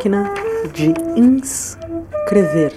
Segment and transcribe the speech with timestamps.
[0.00, 0.32] Máquina
[0.72, 2.72] de inscrever.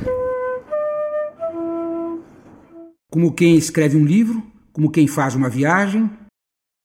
[3.09, 4.43] Como quem escreve um livro,
[4.73, 6.12] como quem faz uma viagem,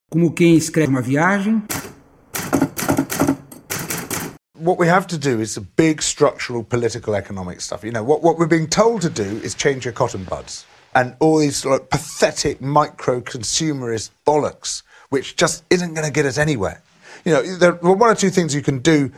[0.09, 1.61] como quem escreve uma viagem.
[4.55, 7.85] what we have to do is a big structural political economic stuff.
[7.85, 11.17] You know, what, what we're being told to do is change your cotton buds and
[11.21, 16.83] all these like, pathetic micro consumerist bollocks, which just isn't going to get us anywhere.
[17.25, 19.11] You know, there are one or two things you can do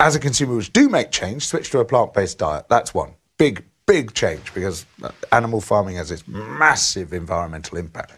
[0.00, 1.46] as a consumer which do make change.
[1.46, 2.66] Switch to a plant based diet.
[2.68, 3.14] That's one.
[3.38, 8.12] Big, big change because uh, animal farming has this massive environmental impact.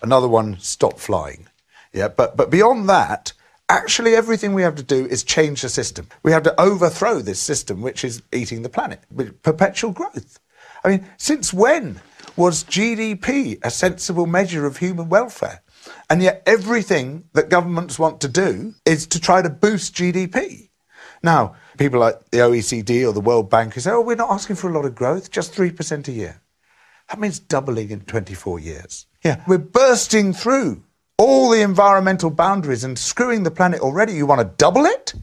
[0.00, 1.46] Another one, stop flying.
[1.92, 3.32] Yeah, but, but beyond that,
[3.68, 6.06] actually everything we have to do is change the system.
[6.22, 10.38] We have to overthrow this system which is eating the planet with perpetual growth.
[10.84, 12.00] I mean, since when
[12.36, 15.62] was GDP a sensible measure of human welfare?
[16.08, 20.67] And yet everything that governments want to do is to try to boost GDP.
[21.22, 24.56] Now, people like the OECD or the World Bank who say, oh, we're not asking
[24.56, 26.40] for a lot of growth, just 3% a year.
[27.08, 29.06] That means doubling in 24 years.
[29.24, 30.84] Yeah, we're bursting through
[31.16, 34.12] all the environmental boundaries and screwing the planet already.
[34.12, 35.14] You want to double it?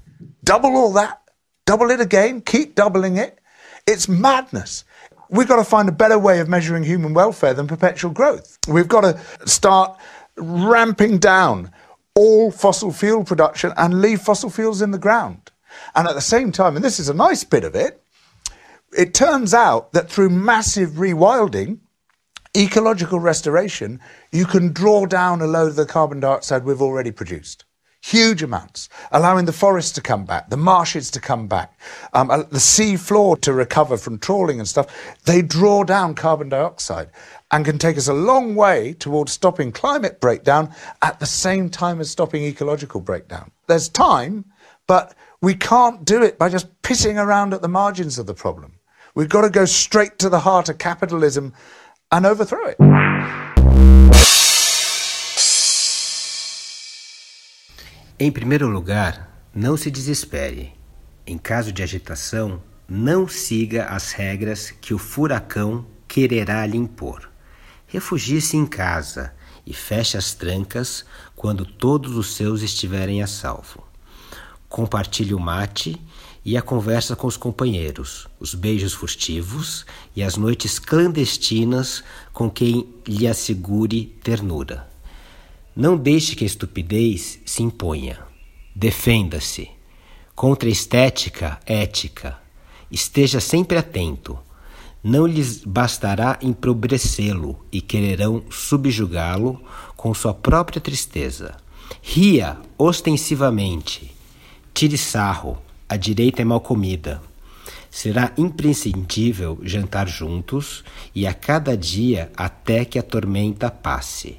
[0.44, 1.22] Double all that?
[1.66, 2.42] Double it again?
[2.42, 3.40] Keep doubling it?
[3.88, 4.84] It's madness.
[5.30, 8.58] We've got to find a better way of measuring human welfare than perpetual growth.
[8.68, 9.98] We've got to start
[10.38, 11.72] ramping down
[12.16, 15.52] all fossil fuel production and leave fossil fuels in the ground.
[15.96, 18.02] And at the same time, and this is a nice bit of it,
[18.98, 21.80] it turns out that through massive rewilding,
[22.56, 24.00] ecological restoration,
[24.32, 27.66] you can draw down a load of the carbon dioxide we've already produced.
[28.02, 31.80] Huge amounts, allowing the forests to come back, the marshes to come back,
[32.14, 34.86] um, uh, the sea floor to recover from trawling and stuff.
[35.26, 37.10] They draw down carbon dioxide
[37.52, 40.72] and can take us a long way towards stopping climate breakdown
[41.02, 43.52] at the same time as stopping ecological breakdown.
[43.66, 44.46] There's time,
[44.86, 48.80] but we can't do it by just pissing around at the margins of the problem.
[49.14, 51.54] We've got to go straight to the heart of capitalism
[52.12, 52.78] and overthrow it.
[58.20, 60.74] Em primeiro lugar, não se desespere.
[61.28, 67.30] Em caso de agitação, não siga as regras que o furacão quererá lhe impor.
[67.86, 69.32] Refugie-se em casa
[69.64, 73.85] e feche as trancas quando todos os seus estiverem a salvo.
[74.76, 75.98] Compartilhe o mate
[76.44, 82.04] e a conversa com os companheiros, os beijos furtivos e as noites clandestinas
[82.34, 84.86] com quem lhe assegure ternura.
[85.74, 88.20] Não deixe que a estupidez se imponha.
[88.76, 89.70] Defenda-se.
[90.36, 92.38] Contra a estética, ética.
[92.92, 94.38] Esteja sempre atento.
[95.02, 99.58] Não lhes bastará empobrecê-lo e quererão subjugá-lo
[99.96, 101.56] com sua própria tristeza.
[102.02, 104.15] Ria ostensivamente.
[104.76, 107.22] Tire sarro a direita é mal comida.
[107.90, 110.84] Será imprescindível jantar juntos
[111.16, 114.36] e a cada dia até que a tormenta passe.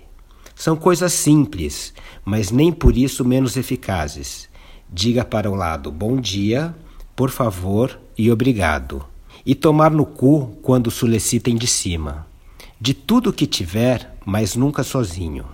[0.55, 4.47] São coisas simples, mas nem por isso menos eficazes.
[4.93, 6.77] Diga para o lado bom dia,
[7.17, 9.07] por favor e obrigado.
[9.47, 12.27] E tomar no cu quando solicitem de cima.
[12.79, 15.47] De tudo que tiver, mas nunca sozinho.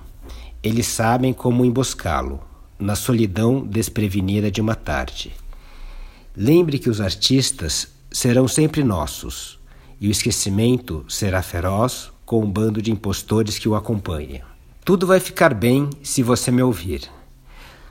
[0.60, 2.41] Eles sabem como emboscá-lo,
[2.78, 5.32] na solidão desprevenida de uma tarde.
[6.36, 9.58] Lembre que os artistas serão sempre nossos
[10.00, 14.42] e o esquecimento será feroz com um bando de impostores que o acompanha.
[14.84, 17.02] Tudo vai ficar bem se você me ouvir.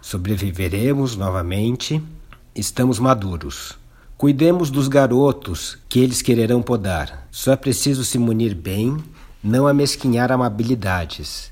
[0.01, 2.01] Sobreviveremos novamente,
[2.55, 3.79] estamos maduros.
[4.17, 7.27] Cuidemos dos garotos que eles quererão podar.
[7.31, 8.97] Só é preciso se munir bem,
[9.43, 11.51] não amesquinhar amabilidades.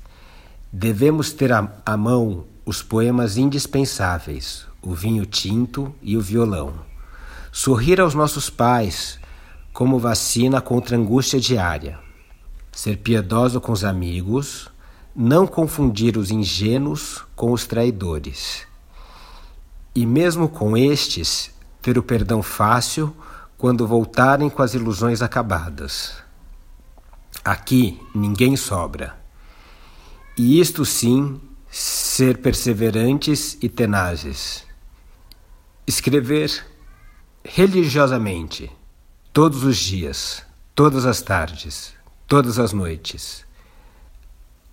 [0.72, 6.72] Devemos ter à mão os poemas indispensáveis, o vinho tinto e o violão.
[7.50, 9.18] Sorrir aos nossos pais
[9.72, 11.98] como vacina contra a angústia diária.
[12.70, 14.70] Ser piedoso com os amigos,
[15.16, 18.64] não confundir os ingênuos com os traidores.
[19.92, 21.52] E mesmo com estes,
[21.82, 23.12] ter o perdão fácil
[23.58, 26.14] quando voltarem com as ilusões acabadas.
[27.44, 29.18] Aqui ninguém sobra.
[30.38, 31.40] E isto sim,
[31.70, 34.64] ser perseverantes e tenazes.
[35.86, 36.66] Escrever
[37.44, 38.70] religiosamente,
[39.32, 40.44] todos os dias,
[40.74, 41.94] todas as tardes,
[42.26, 43.44] todas as noites,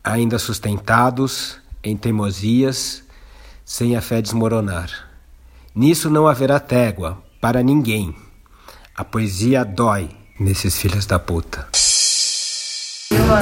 [0.03, 3.03] ainda sustentados em teimosias,
[3.63, 5.09] sem a fé desmoronar.
[5.75, 8.15] Nisso não haverá trégua para ninguém.
[8.95, 10.09] A poesia dói
[10.39, 11.67] nesses filhos da puta.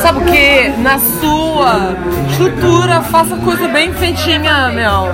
[0.01, 0.69] Sabe o que?
[0.81, 1.95] Na sua
[2.29, 5.07] estrutura, faça coisa bem feitinha, meu.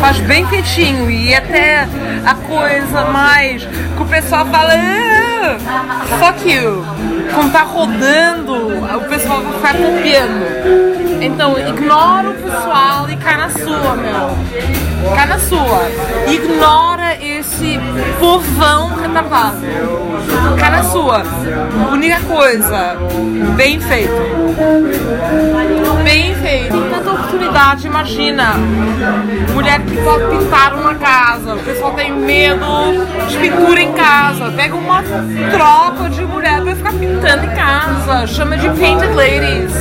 [0.00, 1.86] Faz bem feitinho e até
[2.24, 6.84] a coisa mais que o pessoal fala ah, fuck you.
[7.34, 11.20] Quando tá rodando, o pessoal vai ficar copiando.
[11.20, 15.14] Então ignora o pessoal e cai na sua, meu.
[15.14, 15.82] Cai na sua.
[16.26, 17.78] Ignora esse
[18.20, 19.62] povão retardado.
[20.58, 21.22] Cai na sua.
[21.92, 22.96] Única coisa,
[23.56, 24.12] bem feito.
[26.08, 26.74] Bem feito.
[26.88, 28.54] Tanta oportunidade, imagina.
[29.52, 31.54] Mulher que pode pintar uma casa.
[31.54, 32.64] O pessoal tem medo
[33.28, 34.50] de pintura em casa.
[34.52, 38.26] Pega uma tropa de mulher pra ficar pintando em casa.
[38.26, 39.74] Chama de painted ladies.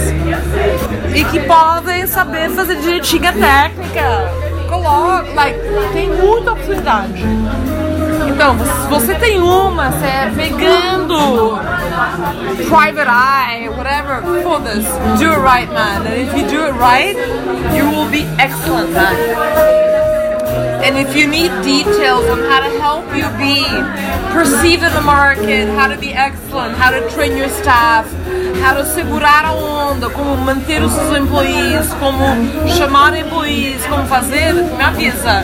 [1.16, 4.30] E que podem saber fazer direitinho a técnica.
[4.68, 5.60] Coloca, like,
[5.94, 7.24] tem muita oportunidade.
[8.38, 8.56] Então,
[8.88, 11.58] você tem uma, você é pegando
[12.70, 14.88] private eye, whatever, foda-se,
[15.18, 16.06] do it right, man.
[16.06, 17.18] And if you do it right,
[17.76, 20.17] you will be excellent, man.
[20.84, 23.66] And if you need details on how to help you be
[24.34, 28.06] perceived in the market, how to be excellent, how to train your staff,
[28.62, 32.26] how to segurar a onda, como manter os seus employees, como
[32.78, 35.44] chamar employees, como fazer, me avisa.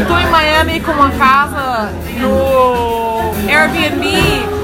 [0.00, 1.90] Estou em Miami com uma casa
[2.20, 4.57] no Airbnb.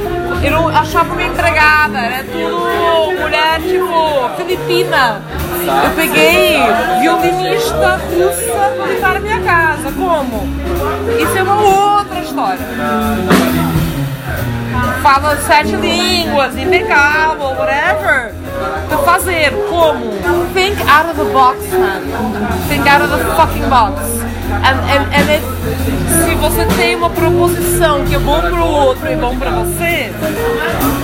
[0.45, 5.23] Eu não achava uma empregada, era tudo mulher tipo filipina.
[5.85, 6.59] Eu peguei
[7.01, 9.91] violinista russa pra limpar a minha casa.
[9.93, 10.47] Como?
[11.19, 12.67] Isso é uma outra história.
[15.03, 18.44] Fala sete línguas, impecável, whatever.
[18.89, 20.13] Pra fazer, como?
[20.53, 22.03] Think out of the box, man.
[22.69, 24.01] Think out of the fucking box.
[24.63, 25.43] And, and, and it,
[26.25, 30.13] se você tem uma proposição que é bom pro outro e bom pra você,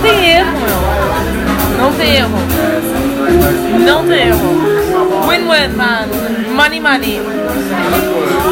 [0.01, 1.77] tem erro, meu.
[1.77, 2.37] Não tem erro.
[3.85, 5.27] Não tem erro.
[5.27, 6.07] Win-win, man.
[6.55, 7.21] Money, money.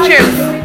[0.05, 0.58] Cheers.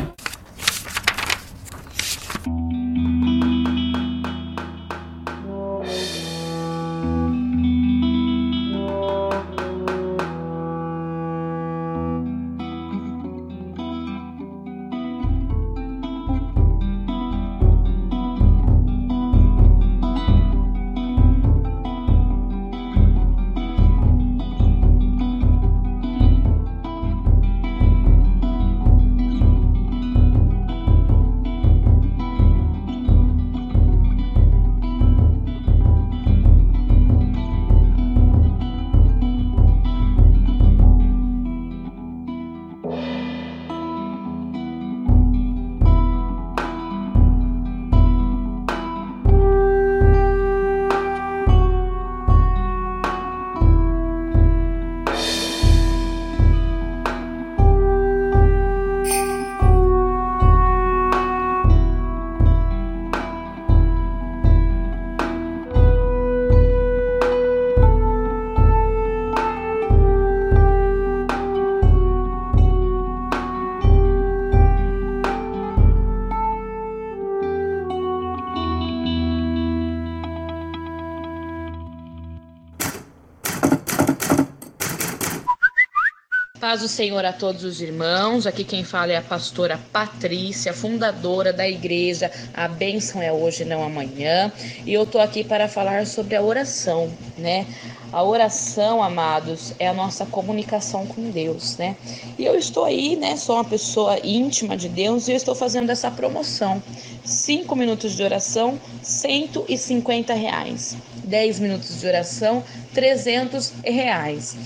[86.75, 88.49] Paz do Senhor a todos os irmãos.
[88.49, 93.85] Aqui quem fala é a pastora Patrícia, fundadora da igreja A Bênção é Hoje, Não
[93.85, 94.51] Amanhã.
[94.85, 97.65] E eu tô aqui para falar sobre a oração, né?
[98.11, 101.95] A oração, amados, é a nossa comunicação com Deus, né?
[102.37, 103.37] E eu estou aí, né?
[103.37, 106.83] Sou uma pessoa íntima de Deus e eu estou fazendo essa promoção.
[107.25, 110.97] Cinco minutos de oração, 150 reais.
[111.23, 112.63] 10 minutos de oração,
[112.93, 114.57] 300 reais.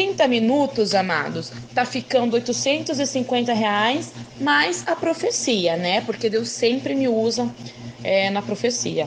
[0.00, 6.00] 30 minutos, amados, tá ficando 850 reais, mais a profecia, né?
[6.00, 7.46] Porque Deus sempre me usa
[8.02, 9.06] é, na profecia.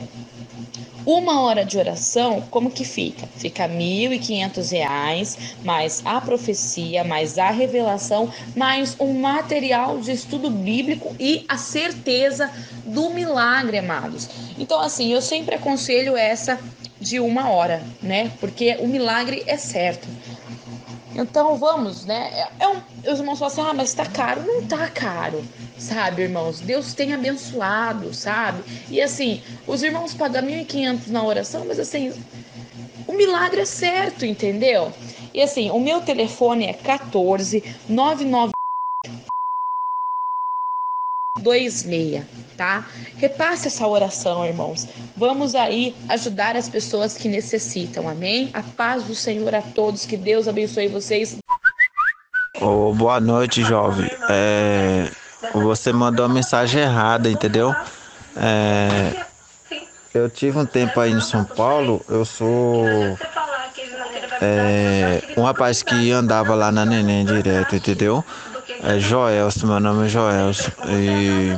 [1.04, 3.26] Uma hora de oração, como que fica?
[3.36, 11.12] Fica R$ 1.500, mais a profecia, mais a revelação, mais um material de estudo bíblico
[11.18, 12.48] e a certeza
[12.84, 14.30] do milagre, amados.
[14.56, 16.56] Então, assim, eu sempre aconselho essa
[17.00, 18.30] de uma hora, né?
[18.40, 20.08] Porque o milagre é certo.
[21.14, 22.48] Então vamos, né?
[22.58, 22.80] É um,
[23.12, 24.42] os irmãos falam assim: ah, mas tá caro.
[24.44, 25.42] Não tá caro,
[25.78, 26.60] sabe, irmãos?
[26.60, 28.62] Deus tem abençoado, sabe?
[28.90, 32.12] E assim, os irmãos pagam 1.500 na oração, mas assim,
[33.06, 34.92] o milagre é certo, entendeu?
[35.32, 38.52] E assim, o meu telefone é 14 99
[41.44, 42.24] 26,
[42.56, 42.86] tá?
[43.16, 44.88] Repasse essa oração, irmãos.
[45.16, 48.08] Vamos aí ajudar as pessoas que necessitam.
[48.08, 48.50] Amém?
[48.54, 50.06] A paz do Senhor a todos.
[50.06, 51.36] Que Deus abençoe vocês.
[52.60, 54.10] Oh, boa noite, jovem.
[54.30, 55.10] É,
[55.52, 57.74] você mandou a mensagem errada, entendeu?
[58.36, 59.24] É,
[60.14, 62.86] eu tive um tempo aí em São Paulo, eu sou
[64.40, 68.24] é, um rapaz que andava lá na Neném direto, entendeu?
[68.82, 70.70] É Joelson, meu nome é Joelson.
[70.88, 71.56] E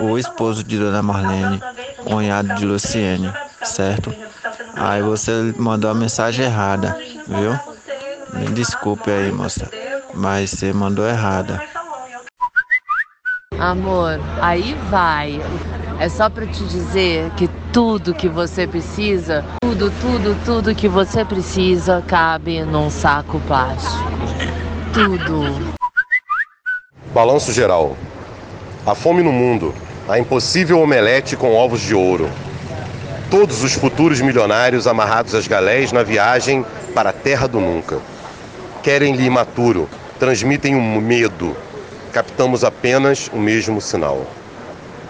[0.00, 1.62] o esposo de Dona Marlene,
[2.04, 3.32] cunhado de Luciene,
[3.62, 4.14] certo?
[4.76, 6.96] Aí você mandou a mensagem errada,
[7.26, 7.58] viu?
[8.34, 9.70] Me desculpe aí, moça,
[10.14, 11.62] mas você mandou errada.
[13.58, 15.40] Amor, aí vai.
[15.98, 21.24] É só para te dizer que tudo que você precisa, tudo, tudo, tudo que você
[21.24, 24.04] precisa cabe num saco plástico.
[24.92, 25.73] Tudo.
[27.14, 27.96] Balanço geral.
[28.84, 29.72] A fome no mundo,
[30.08, 32.28] a impossível omelete com ovos de ouro.
[33.30, 38.00] Todos os futuros milionários amarrados às galés na viagem para a terra do nunca.
[38.82, 41.56] Querem-lhe imaturo, transmitem um medo.
[42.12, 44.26] Captamos apenas o mesmo sinal.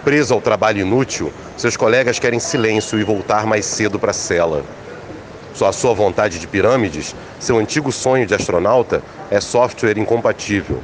[0.03, 4.63] Preso ao trabalho inútil, seus colegas querem silêncio e voltar mais cedo para a cela.
[5.55, 10.79] Só a sua vontade de pirâmides, seu antigo sonho de astronauta, é software incompatível.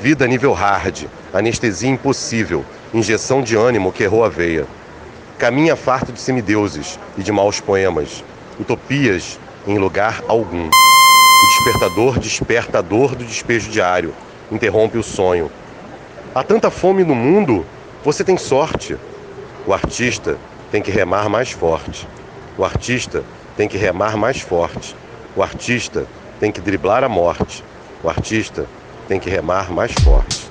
[0.00, 2.64] Vida nível hard, anestesia impossível,
[2.94, 4.66] injeção de ânimo que errou a veia.
[5.38, 8.24] Caminha farto de semideuses e de maus poemas,
[8.58, 10.66] utopias em lugar algum.
[10.66, 14.14] O despertador desperta a dor do despejo diário,
[14.50, 15.50] interrompe o sonho.
[16.34, 17.66] Há tanta fome no mundo,
[18.02, 18.96] você tem sorte.
[19.66, 20.38] O artista
[20.72, 22.08] tem que remar mais forte.
[22.56, 23.22] O artista
[23.54, 24.96] tem que remar mais forte.
[25.36, 26.06] O artista
[26.40, 27.62] tem que driblar a morte.
[28.02, 28.66] O artista
[29.10, 30.48] tem que remar mais forte.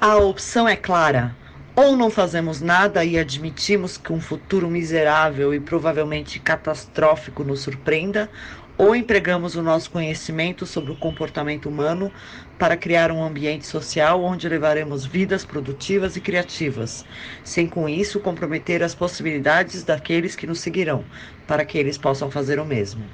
[0.00, 1.36] A opção é clara.
[1.74, 8.30] Ou não fazemos nada e admitimos que um futuro miserável e provavelmente catastrófico nos surpreenda,
[8.78, 12.10] ou empregamos o nosso conhecimento sobre o comportamento humano
[12.58, 17.04] para criar um ambiente social onde levaremos vidas produtivas e criativas,
[17.44, 21.04] sem com isso comprometer as possibilidades daqueles que nos seguirão,
[21.46, 23.04] para que eles possam fazer o mesmo.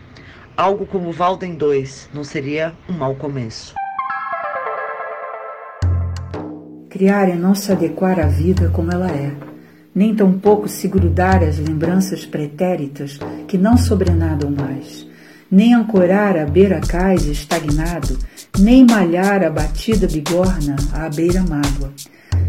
[0.56, 3.74] Algo como Valden 2 não seria um mau começo.
[6.88, 9.32] Criar é não se adequar à vida como ela é,
[9.94, 13.18] nem tampouco se grudar às lembranças pretéritas
[13.48, 15.06] que não sobrenadam mais,
[15.52, 18.18] nem ancorar a beira cais estagnado,
[18.58, 21.92] nem malhar a batida bigorna à beira-mágoa.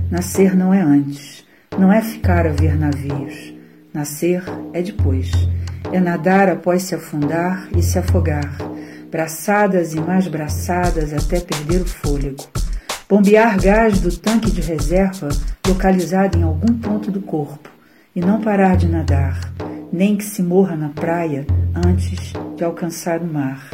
[0.09, 1.43] Nascer não é antes,
[1.77, 3.53] não é ficar a ver navios.
[3.93, 4.41] Nascer
[4.71, 5.29] é depois,
[5.91, 8.57] é nadar após se afundar e se afogar,
[9.11, 12.43] braçadas e mais braçadas até perder o fôlego
[13.13, 15.29] bombear gás do tanque de reserva
[15.67, 17.69] localizado em algum ponto do corpo
[18.15, 19.53] e não parar de nadar,
[19.91, 21.45] nem que se morra na praia
[21.85, 23.69] antes de alcançar o mar.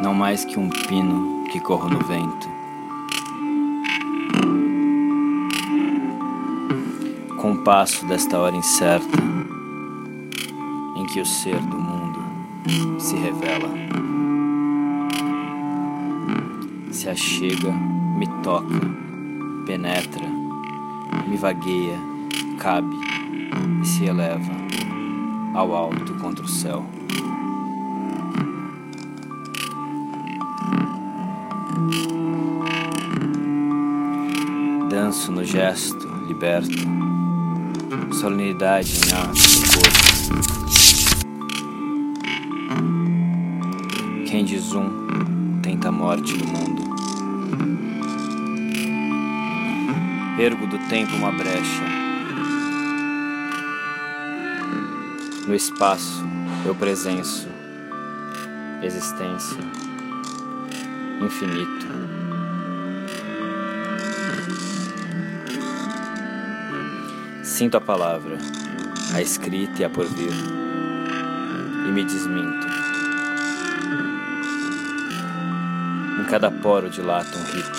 [0.00, 2.48] Não mais que um pino que corro no vento.
[7.36, 9.18] Com o passo desta hora incerta,
[10.96, 12.20] em que o ser do mundo
[12.98, 13.68] se revela,
[16.90, 17.72] se achega
[18.16, 18.80] me toca,
[19.66, 20.26] penetra,
[21.26, 21.98] me vagueia,
[22.58, 22.96] cabe
[23.82, 24.52] e se eleva
[25.54, 26.99] ao alto contra o céu.
[35.50, 36.78] Gesto liberto,
[38.12, 39.34] solenidade em ato
[39.74, 39.98] corpo.
[44.30, 46.94] Quem diz um, tenta a morte do mundo.
[50.38, 51.82] Ergo do tempo uma brecha.
[55.48, 56.24] No espaço
[56.64, 57.48] eu presenço
[58.84, 59.58] existência,
[61.20, 61.89] infinito.
[67.60, 68.38] Sinto a palavra,
[69.12, 70.32] a escrita e a porvir,
[71.86, 72.66] e me desminto.
[76.18, 77.78] Em cada poro dilata um rito.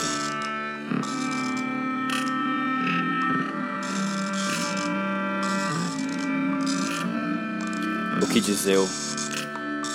[8.22, 8.88] O que diz eu,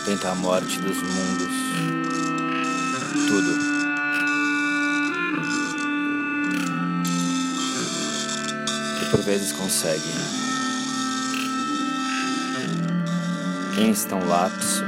[0.04, 1.65] tenta a morte dos mundos,
[9.26, 10.14] vezes consegue.
[13.76, 14.84] Insta um lapso,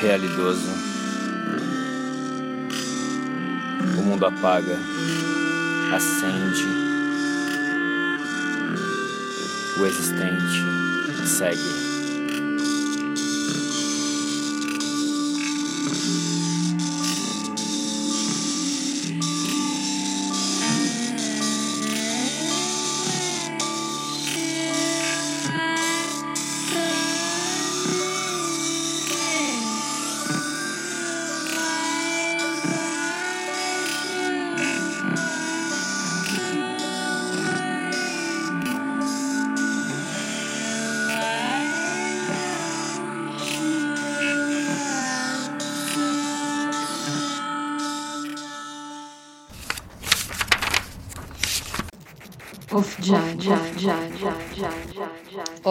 [0.00, 0.68] realidoso.
[3.96, 4.76] O mundo apaga,
[5.94, 6.66] acende.
[9.78, 11.87] O existente segue.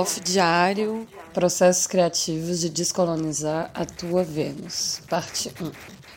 [0.08, 5.70] Off diário, processos criativos de descolonizar a tua Vênus, parte 1.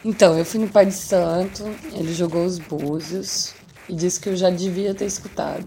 [0.05, 3.53] Então, eu fui no Pai de Santo, ele jogou os búzios
[3.89, 5.67] e disse que eu já devia ter escutado.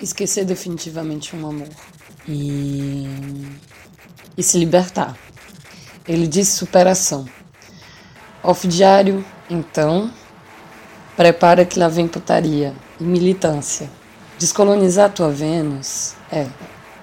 [0.00, 1.68] Esquecer definitivamente um amor.
[2.26, 3.06] E.
[4.36, 5.16] e se libertar.
[6.08, 7.28] Ele disse superação.
[8.42, 10.12] Off diário, então,
[11.16, 13.88] prepara que lá vem putaria e militância.
[14.36, 16.48] Descolonizar a tua Vênus é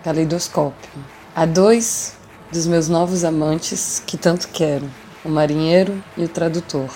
[0.04, 0.90] caleidoscópio.
[1.36, 2.16] Há dois
[2.52, 4.90] dos meus novos amantes que tanto quero,
[5.24, 6.90] o marinheiro e o tradutor.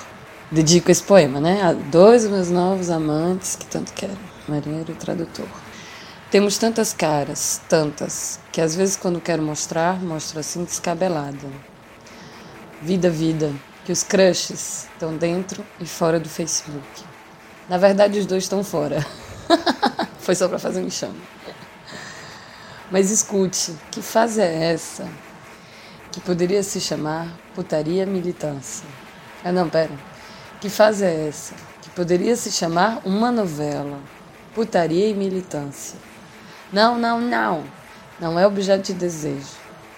[0.52, 1.62] Dedico esse poema, né?
[1.62, 5.48] Há dois dos meus novos amantes que tanto quero, o marinheiro e o tradutor.
[6.30, 11.48] Temos tantas caras, tantas, que às vezes quando quero mostrar, mostro assim descabelada.
[12.82, 13.52] Vida, vida,
[13.86, 17.04] que os crushes estão dentro e fora do Facebook.
[17.70, 19.06] Na verdade, os dois estão fora.
[20.20, 21.22] Foi só para fazer um enxame.
[22.94, 25.10] Mas escute, que fase é essa
[26.12, 28.86] que poderia se chamar putaria militância?
[29.44, 29.98] Ah, não, pera.
[30.62, 34.00] Que fase é essa que poderia se chamar uma novela?
[34.54, 35.98] Putaria e militância.
[36.72, 37.64] Não, não, não.
[38.20, 39.58] Não é objeto de desejo,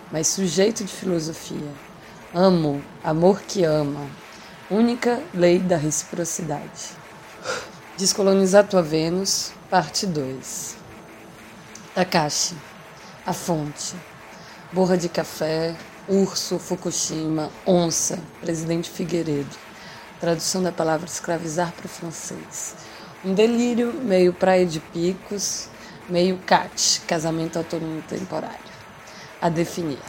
[0.10, 1.74] mas sujeito de filosofia.
[2.34, 4.08] Amo, amor que ama.
[4.72, 6.92] Única lei da reciprocidade.
[7.98, 10.78] Descolonizar tua Vênus, parte 2.
[11.94, 12.56] Takashi,
[13.26, 13.96] a fonte.
[14.72, 15.76] Borra de café,
[16.08, 19.56] urso, Fukushima, onça, presidente Figueiredo.
[20.20, 22.76] Tradução da palavra escravizar para o francês.
[23.24, 25.68] Um delírio, meio praia de picos,
[26.08, 28.60] meio cat, casamento autônomo temporário.
[29.42, 30.00] A definir.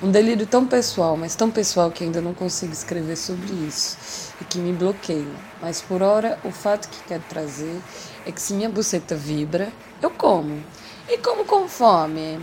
[0.00, 4.44] Um delírio tão pessoal, mas tão pessoal que ainda não consigo escrever sobre isso e
[4.44, 5.26] que me bloqueia.
[5.60, 7.80] Mas por hora, o fato que quero trazer
[8.24, 10.62] é que se minha buceta vibra, eu como.
[11.08, 12.38] E como com fome.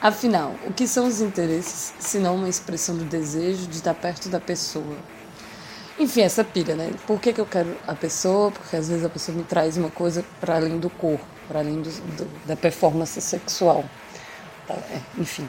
[0.00, 4.28] Afinal, o que são os interesses se não uma expressão do desejo de estar perto
[4.28, 4.96] da pessoa?
[5.98, 6.90] Enfim, essa pira, né?
[7.06, 8.50] Por que, que eu quero a pessoa?
[8.50, 11.80] Porque às vezes a pessoa me traz uma coisa para além do corpo, para além
[11.80, 13.84] do, do, da performance sexual.
[14.66, 14.74] Tá?
[14.74, 15.48] É, enfim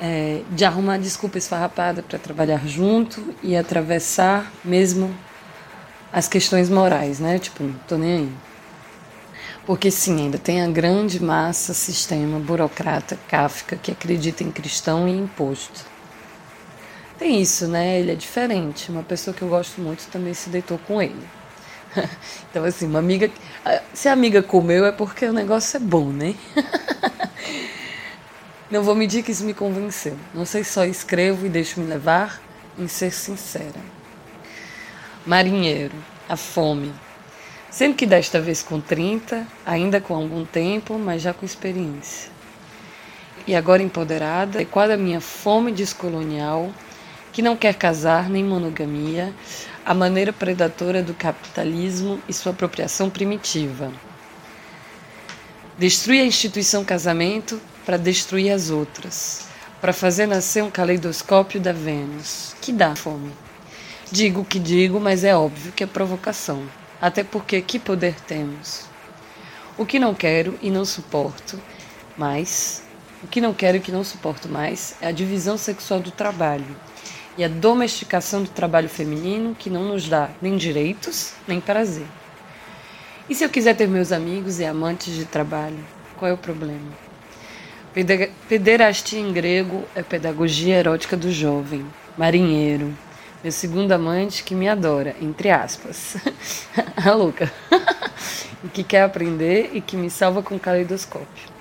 [0.00, 5.14] é, de arrumar desculpa esfarrapada para trabalhar junto e atravessar mesmo
[6.12, 7.38] as questões morais, né?
[7.38, 8.32] Tipo, não tô nem aí.
[9.68, 15.12] Porque sim, ainda tem a grande massa, sistema, burocrata, cáfica que acredita em cristão e
[15.12, 15.84] imposto.
[17.18, 18.00] Tem isso, né?
[18.00, 18.90] Ele é diferente.
[18.90, 21.22] Uma pessoa que eu gosto muito também se deitou com ele.
[22.48, 23.30] então, assim, uma amiga.
[23.92, 26.34] Se a amiga comeu é porque o negócio é bom, né?
[28.72, 30.16] Não vou medir que isso me convenceu.
[30.32, 32.40] Não sei só escrevo e deixo me levar
[32.78, 33.82] em ser sincera.
[35.26, 35.94] Marinheiro,
[36.26, 36.90] a fome.
[37.70, 42.30] Sendo que desta vez com 30, ainda com algum tempo, mas já com experiência.
[43.46, 46.72] E agora empoderada, adequada à minha fome descolonial,
[47.32, 49.34] que não quer casar nem monogamia,
[49.84, 53.92] a maneira predatora do capitalismo e sua apropriação primitiva.
[55.78, 59.46] Destrui a instituição casamento para destruir as outras,
[59.80, 63.30] para fazer nascer um caleidoscópio da Vênus, que dá fome.
[64.10, 66.66] Digo o que digo, mas é óbvio que é provocação,
[67.00, 68.86] até porque que poder temos?
[69.76, 71.60] O que não quero e não suporto
[72.16, 72.82] mais,
[73.22, 76.76] o que não quero e que não suporto mais é a divisão sexual do trabalho
[77.36, 82.06] e a domesticação do trabalho feminino que não nos dá nem direitos nem prazer.
[83.30, 85.78] E se eu quiser ter meus amigos e amantes de trabalho,
[86.16, 86.90] qual é o problema?
[88.48, 92.92] Pederastia em grego é pedagogia erótica do jovem, marinheiro,
[93.42, 96.16] meu segundo amante que me adora, entre aspas.
[96.96, 97.52] a louca.
[98.64, 101.58] e que quer aprender e que me salva com caleidoscópio.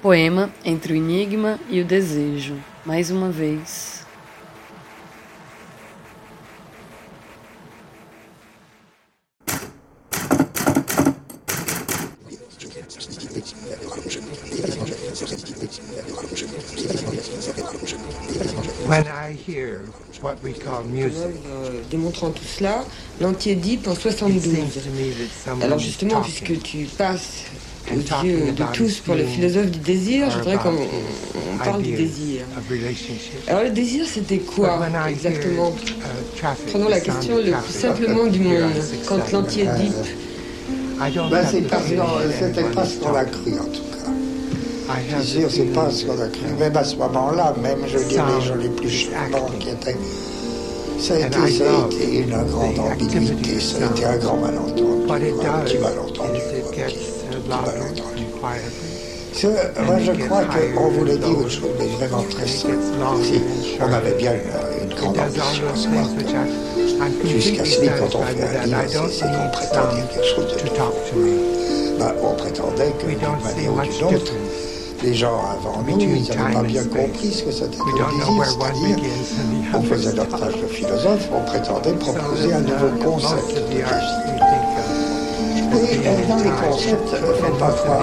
[0.00, 3.98] Poema entre o enigma e o desejo, mais uma vez.
[18.86, 19.82] When I hear
[20.22, 21.36] what we call music,
[21.90, 22.84] démontrant tout cela,
[23.20, 24.54] l'anti-Édipe en 72.
[25.62, 27.44] Alors justement, puisque tu passes
[27.90, 31.92] aux yeux de tous pour le philosophe du désir, je voudrais qu'on on parle du
[31.94, 32.42] désir.
[33.46, 38.72] Alors le désir, c'était quoi exactement uh, Prenons la question le plus simplement du monde.
[39.06, 39.94] Quand l'anti-Édipe...
[41.30, 44.10] Ben, c'est pas, c'était pas sur la crue en tout cas.
[44.88, 46.54] Je veux c'est pas sur la crue.
[46.58, 49.96] Même à ce moment-là, même je dirais gens les plus charmants qui étaient.
[50.98, 54.82] Ça a, été, ça a été une grande ambiguïté, ça a été un grand malentendu,
[54.82, 56.40] un petit malentendu.
[56.72, 58.24] Petit malentendu.
[59.86, 60.42] Moi, je crois
[60.74, 62.74] qu'on voulait dire une chose mais vraiment très simple.
[63.22, 63.40] Si,
[63.80, 66.08] on avait bien une, une grande ambition à ce moment
[67.24, 71.98] Jusqu'à ce que quand on fait un livre, c'est qu'on prétend dire quelque chose de
[71.98, 74.32] ben, On prétendait que d'une manière ou d'une autre,
[75.02, 78.44] les gens avant nous, ils n'avaient pas bien compris ce que c'était que le désir,
[78.44, 78.96] c'est-à-dire,
[79.74, 83.86] on faisait notre tâche de philosophe, on prétendait proposer un nouveau concept de désir.
[85.90, 88.02] Et dans les concepts, ne faites pas croire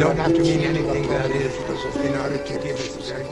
[0.00, 1.54] don't have to mean anything that is
[2.06, 3.24] in order to give it very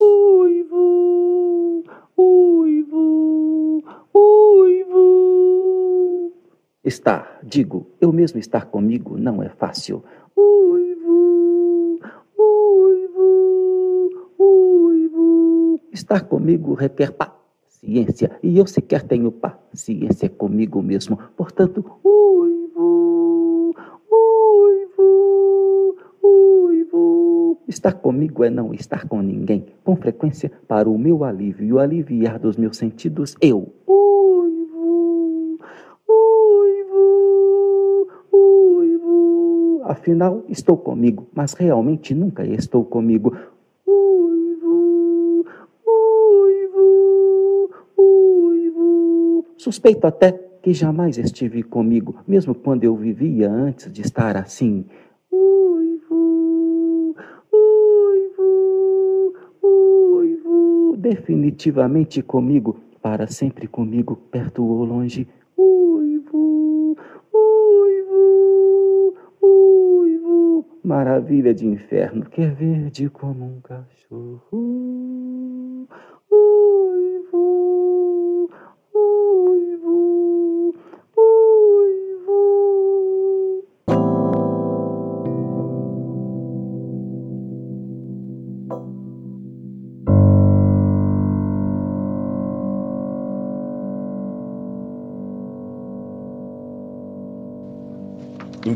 [0.00, 1.82] Uivo,
[2.16, 3.82] uivo,
[4.14, 5.04] uivo.
[6.84, 10.04] Estar, digo, eu mesmo estar comigo não é fácil.
[10.36, 11.98] Uivo,
[12.38, 13.30] uivo,
[14.38, 15.80] uivo.
[15.90, 21.18] Estar comigo requer paciência e eu sequer tenho paciência comigo mesmo.
[21.34, 21.82] Portanto,
[27.68, 29.66] Estar comigo é não estar com ninguém.
[29.84, 33.68] Com frequência, para o meu alívio e o aliviar dos meus sentidos, eu.
[33.86, 35.58] Uivo,
[36.08, 39.82] uivo, uivo.
[39.84, 43.36] Afinal, estou comigo, mas realmente nunca estou comigo.
[43.86, 45.44] Uivo,
[46.46, 49.44] uivo, uivo.
[49.58, 54.84] Suspeito até que jamais estive comigo, mesmo quando eu vivia antes de estar assim.
[55.32, 57.16] Uivo,
[57.50, 65.26] uivo, uivo, definitivamente comigo, para sempre comigo, perto ou longe.
[65.56, 66.94] Uivo,
[67.32, 75.07] uivo, uivo, maravilha de inferno, que é verde como um cachorro.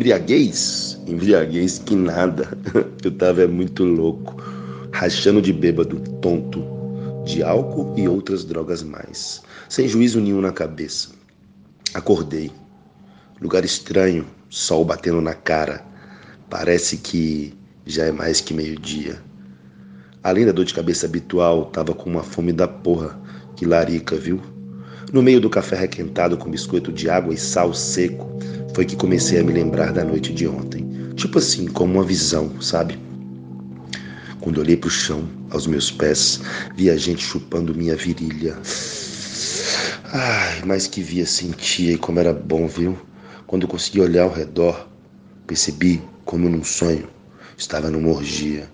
[0.03, 0.99] Embriaguez?
[1.07, 2.59] Embriaguez que nada.
[3.05, 4.35] Eu tava muito louco,
[4.91, 6.61] rachando de bêbado, tonto,
[7.25, 11.11] de álcool e outras drogas mais, sem juízo nenhum na cabeça.
[11.95, 12.51] Acordei.
[13.41, 15.85] Lugar estranho, sol batendo na cara.
[16.51, 17.55] Parece que
[17.87, 19.23] já é mais que meio-dia.
[20.21, 23.17] Além da dor de cabeça habitual, tava com uma fome da porra,
[23.55, 24.41] que larica, viu?
[25.13, 28.33] No meio do café requentado com biscoito de água e sal seco,
[28.75, 30.87] foi que comecei a me lembrar da noite de ontem.
[31.15, 32.99] Tipo assim, como uma visão, sabe?
[34.41, 36.41] Quando olhei pro chão, aos meus pés,
[36.75, 38.57] vi a gente chupando minha virilha.
[40.13, 42.99] Ai, mas que via, sentia e como era bom, viu?
[43.47, 44.89] Quando consegui olhar ao redor,
[45.47, 47.09] percebi como num sonho
[47.57, 48.69] estava numa orgia.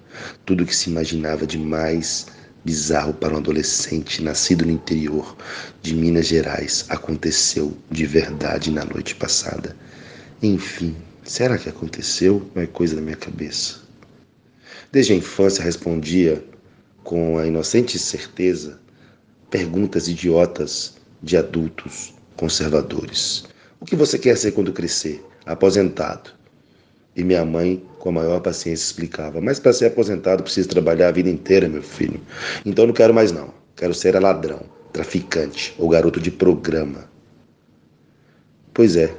[0.46, 2.26] Tudo que se imaginava de mais
[2.64, 5.36] bizarro para um adolescente nascido no interior
[5.82, 9.76] de Minas Gerais aconteceu de verdade na noite passada.
[10.42, 13.80] Enfim, será que aconteceu ou é coisa da minha cabeça?
[14.92, 16.44] Desde a infância respondia
[17.02, 18.78] com a inocente certeza
[19.50, 23.46] perguntas idiotas de adultos conservadores.
[23.80, 25.24] O que você quer ser quando crescer?
[25.44, 26.30] Aposentado.
[27.16, 31.12] E minha mãe, com a maior paciência, explicava: Mas para ser aposentado precisa trabalhar a
[31.12, 32.20] vida inteira, meu filho.
[32.64, 33.52] Então não quero mais, não.
[33.74, 34.60] Quero ser ladrão,
[34.92, 37.10] traficante ou garoto de programa.
[38.72, 39.12] Pois é,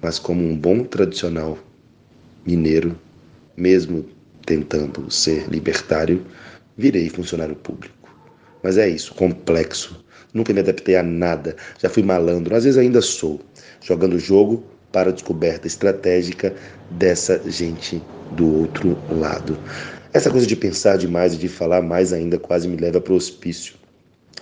[0.00, 1.58] mas como um bom tradicional
[2.46, 2.98] mineiro,
[3.56, 4.06] mesmo
[4.46, 6.24] tentando ser libertário,
[6.76, 7.94] virei funcionário público.
[8.62, 10.04] Mas é isso, complexo.
[10.32, 11.56] Nunca me adaptei a nada.
[11.78, 13.40] Já fui malandro, às vezes ainda sou,
[13.80, 16.54] jogando o jogo para a descoberta estratégica
[16.90, 19.58] dessa gente do outro lado.
[20.12, 23.16] Essa coisa de pensar demais e de falar mais ainda quase me leva para o
[23.16, 23.74] hospício,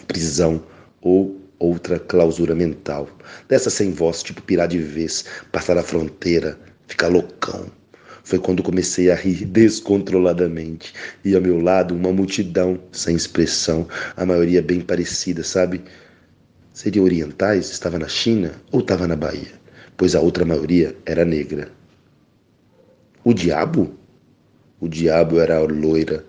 [0.07, 0.63] prisão
[1.01, 3.09] ou outra clausura mental.
[3.49, 7.67] Dessa sem voz, tipo pirar de vez, passar a fronteira, ficar loucão.
[8.25, 10.93] Foi quando comecei a rir descontroladamente.
[11.25, 15.83] E ao meu lado, uma multidão sem expressão, a maioria bem parecida, sabe?
[16.73, 17.71] Seriam orientais?
[17.71, 19.53] Estava na China ou estava na Bahia?
[19.97, 21.71] Pois a outra maioria era negra.
[23.25, 23.95] O diabo?
[24.79, 26.25] O diabo era a loira,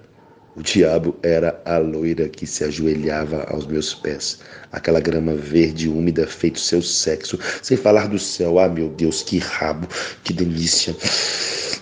[0.58, 4.40] o diabo era a loira que se ajoelhava aos meus pés,
[4.72, 8.58] aquela grama verde úmida feito seu sexo, sem falar do céu.
[8.58, 9.88] Ah, meu Deus, que rabo,
[10.24, 10.96] que delícia,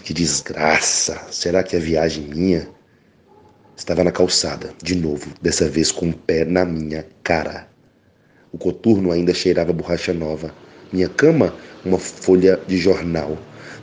[0.04, 1.18] que desgraça.
[1.32, 2.68] Será que a viagem minha?
[3.78, 7.70] Estava na calçada, de novo, dessa vez com o pé na minha cara.
[8.52, 10.54] O coturno ainda cheirava borracha nova.
[10.92, 13.38] Minha cama, uma folha de jornal.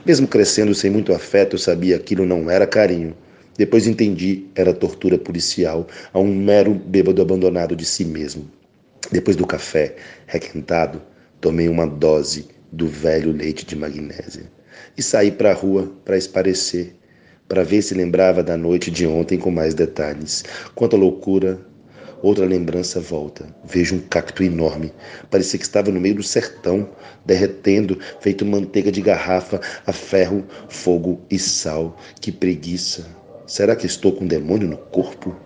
[0.04, 3.16] Mesmo crescendo sem muito afeto, eu sabia que aquilo não era carinho.
[3.56, 8.50] Depois entendi, era tortura policial a um mero bêbado abandonado de si mesmo.
[9.10, 11.02] Depois do café requentado,
[11.40, 14.50] tomei uma dose do velho leite de magnésia
[14.96, 16.94] e saí para a rua para esparecer,
[17.46, 20.44] para ver se lembrava da noite de ontem com mais detalhes.
[20.74, 21.60] Quanta loucura,
[22.22, 23.54] outra lembrança volta.
[23.64, 24.92] Vejo um cacto enorme,
[25.30, 26.88] parecia que estava no meio do sertão,
[27.26, 31.98] derretendo, feito manteiga de garrafa a ferro, fogo e sal.
[32.20, 33.21] Que preguiça!
[33.52, 35.36] Será que estou com um demônio no corpo?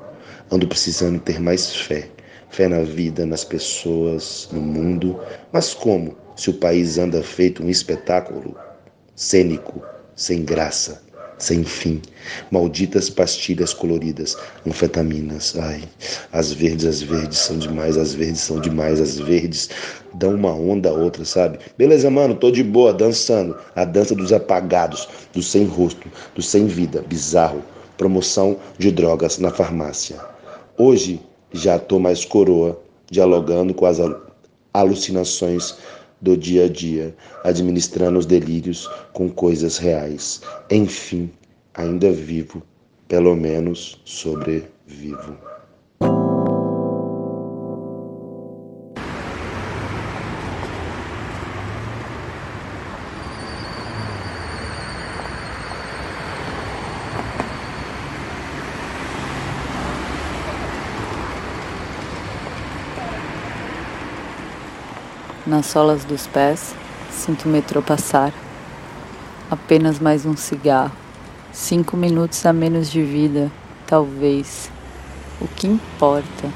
[0.49, 2.09] Ando precisando ter mais fé.
[2.51, 5.19] Fé na vida, nas pessoas, no mundo.
[5.51, 8.57] Mas como se o país anda feito um espetáculo
[9.16, 9.83] cênico,
[10.14, 11.03] sem graça,
[11.37, 12.01] sem fim?
[12.49, 15.57] Malditas pastilhas coloridas, anfetaminas.
[15.59, 15.83] Ai,
[16.33, 19.69] as verdes, as verdes são demais, as verdes são demais, as verdes
[20.14, 21.59] dão uma onda a outra, sabe?
[21.77, 23.57] Beleza, mano, tô de boa, dançando.
[23.75, 27.64] A dança dos apagados, do sem rosto, do sem vida, bizarro
[27.97, 30.21] promoção de drogas na farmácia.
[30.77, 31.21] Hoje
[31.53, 32.81] já estou mais coroa,
[33.11, 33.99] dialogando com as
[34.75, 35.77] alucinações
[36.21, 40.41] do dia a dia, administrando os delírios com coisas reais.
[40.71, 41.31] Enfim,
[41.75, 42.63] ainda vivo,
[43.09, 45.46] pelo menos sobrevivo.
[65.47, 66.75] Nas solas dos pés,
[67.11, 68.33] sinto o metrô passar.
[69.49, 70.91] Apenas mais um cigarro,
[71.53, 73.51] Cinco minutos a menos de vida,
[73.87, 74.71] talvez.
[75.41, 76.53] O que importa?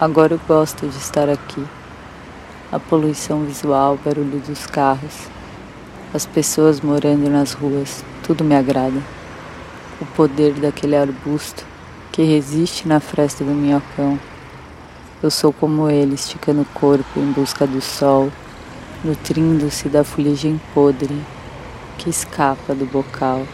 [0.00, 1.62] Agora eu gosto de estar aqui.
[2.72, 5.28] A poluição visual, o barulho dos carros,
[6.14, 9.02] as pessoas morando nas ruas, tudo me agrada.
[10.00, 11.66] O poder daquele arbusto
[12.10, 14.18] que resiste na fresta do minhocão.
[15.22, 18.32] Eu sou como ele, esticando o corpo em busca do sol,
[19.04, 21.14] nutrindo-se da fuligem podre
[21.98, 23.46] que escapa do bocal.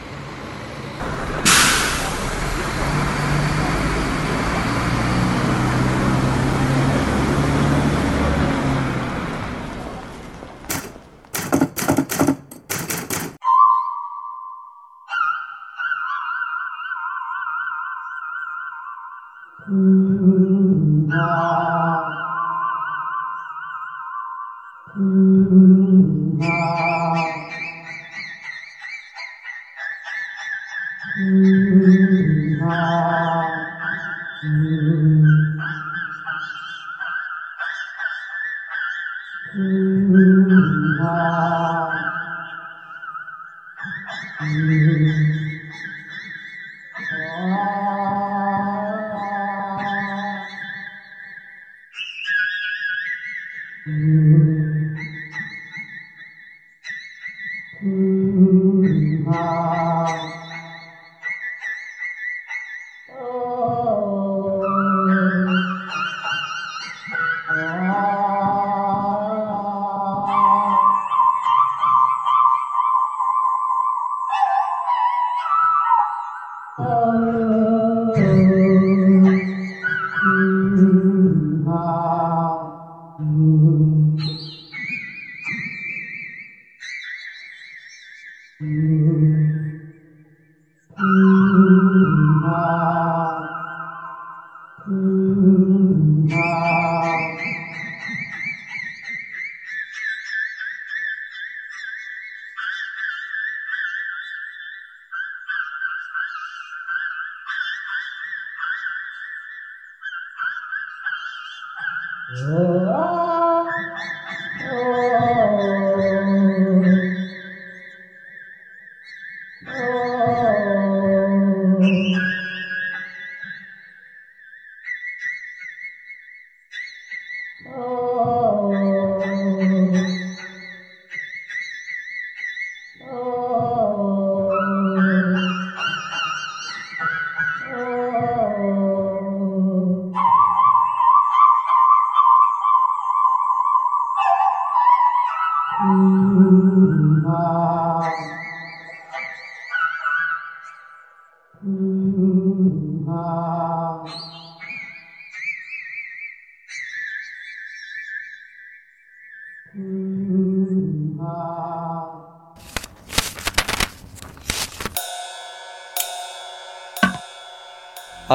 [24.96, 25.36] Mm-hmm.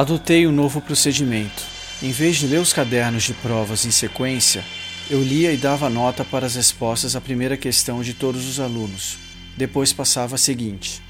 [0.02, 1.62] Adotei um novo procedimento.
[2.02, 4.64] Em vez de ler os cadernos de provas em sequência,
[5.08, 9.16] eu lia e dava nota para as respostas à primeira questão de todos os alunos.
[9.56, 11.00] Depois passava a seguinte.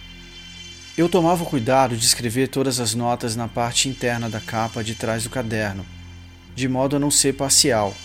[0.94, 5.24] Eu tomava cuidado de escrever todas as notas na parte interna da capa de trás
[5.24, 5.86] do caderno,
[6.54, 7.96] de modo a não ser parcial,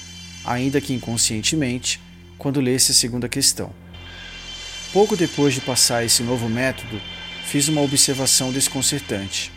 [0.45, 1.99] ainda que inconscientemente,
[2.37, 3.73] quando lesse a segunda questão.
[4.93, 7.01] Pouco depois de passar esse novo método,
[7.43, 9.56] fiz uma observação desconcertante.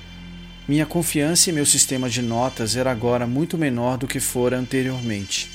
[0.71, 5.51] Minha confiança em meu sistema de notas era agora muito menor do que fora anteriormente.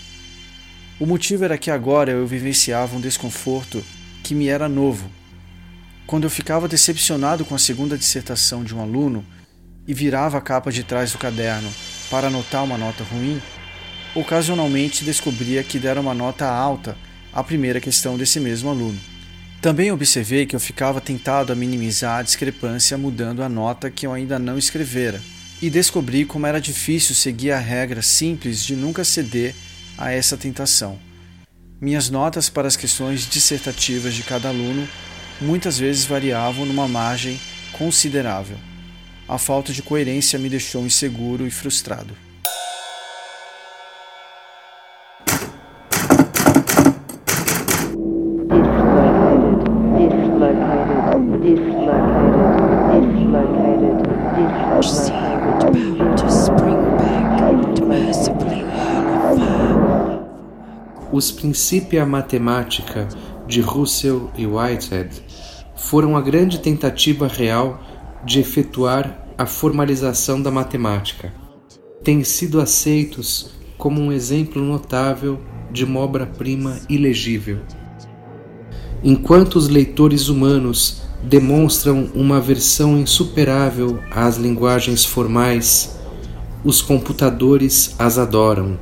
[0.99, 3.81] O motivo era que agora eu vivenciava um desconforto
[4.21, 5.09] que me era novo.
[6.05, 9.25] Quando eu ficava decepcionado com a segunda dissertação de um aluno
[9.87, 11.71] e virava a capa de trás do caderno
[12.11, 13.41] para anotar uma nota ruim,
[14.13, 16.97] ocasionalmente descobria que dera uma nota alta
[17.31, 18.99] à primeira questão desse mesmo aluno.
[19.65, 24.13] Também observei que eu ficava tentado a minimizar a discrepância mudando a nota que eu
[24.13, 25.19] ainda não escrevera,
[25.59, 29.55] e descobri como era difícil seguir a regra simples de nunca ceder
[29.97, 30.99] a essa tentação.
[31.81, 34.87] Minhas notas para as questões dissertativas de cada aluno
[35.41, 37.41] muitas vezes variavam numa margem
[37.71, 38.57] considerável.
[39.27, 42.15] A falta de coerência me deixou inseguro e frustrado.
[61.15, 63.07] Os Principia Mathematica
[63.47, 65.23] de Russell e Whitehead
[65.73, 67.81] foram a grande tentativa real
[68.25, 71.33] de efetuar a formalização da matemática.
[72.03, 75.39] Têm sido aceitos como um exemplo notável
[75.71, 77.59] de uma obra-prima ilegível.
[79.01, 85.97] Enquanto os leitores humanos demonstram uma aversão insuperável às linguagens formais,
[86.61, 88.77] os computadores as adoram.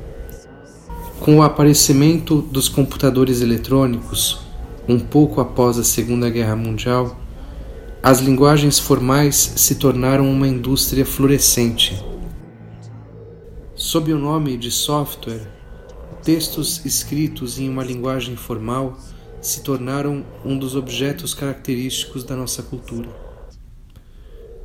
[1.23, 4.41] Com o aparecimento dos computadores eletrônicos,
[4.89, 7.17] um pouco após a Segunda Guerra Mundial,
[8.03, 12.03] as linguagens formais se tornaram uma indústria florescente.
[13.73, 15.47] Sob o nome de software,
[16.21, 18.97] textos escritos em uma linguagem formal
[19.41, 23.07] se tornaram um dos objetos característicos da nossa cultura.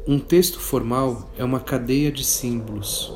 [0.08, 3.12] Um texto formal é uma cadeia de símbolos.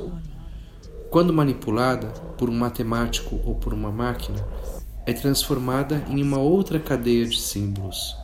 [1.13, 2.07] Quando manipulada
[2.39, 4.43] por um matemático ou por uma máquina,
[5.05, 8.17] é transformada em uma outra cadeia de símbolos.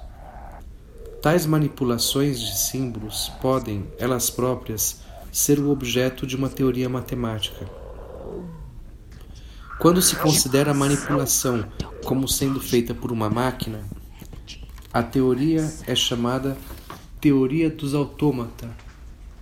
[1.21, 7.69] Tais manipulações de símbolos podem, elas próprias, ser o objeto de uma teoria matemática.
[9.79, 11.67] Quando se considera a manipulação
[12.07, 13.85] como sendo feita por uma máquina,
[14.91, 16.57] a teoria é chamada
[17.21, 18.67] teoria dos autômata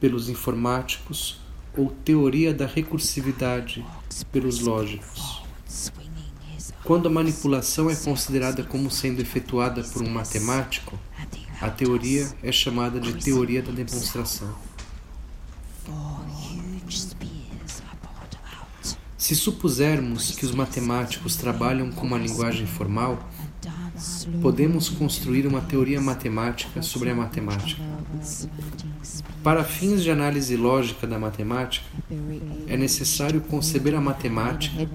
[0.01, 1.46] pelos informáticos
[1.77, 3.85] ou teoria da recursividade
[4.33, 5.43] pelos lógicos.
[6.83, 10.99] Quando a manipulação é considerada como sendo efetuada por um matemático,
[11.61, 14.55] a teoria é chamada de teoria da demonstração.
[19.19, 23.19] Se supusermos que os matemáticos trabalham com uma linguagem formal,
[24.41, 27.83] podemos construir uma teoria matemática sobre a matemática.
[29.43, 31.87] Para fins de análise lógica da matemática,
[32.67, 34.89] é necessário conceber a matemática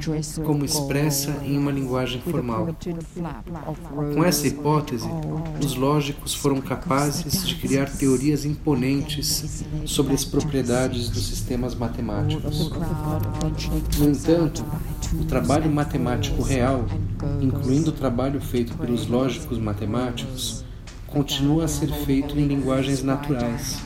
[0.43, 2.76] como expressa em uma linguagem formal.
[4.14, 5.07] Com essa hipótese,
[5.64, 12.70] os lógicos foram capazes de criar teorias imponentes sobre as propriedades dos sistemas matemáticos.
[13.99, 14.66] No entanto,
[15.14, 16.86] o trabalho matemático real,
[17.41, 20.64] incluindo o trabalho feito pelos lógicos matemáticos,
[21.07, 23.82] continua a ser feito em linguagens naturais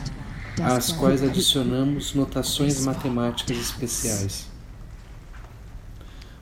[0.62, 4.48] às quais adicionamos notações matemáticas especiais.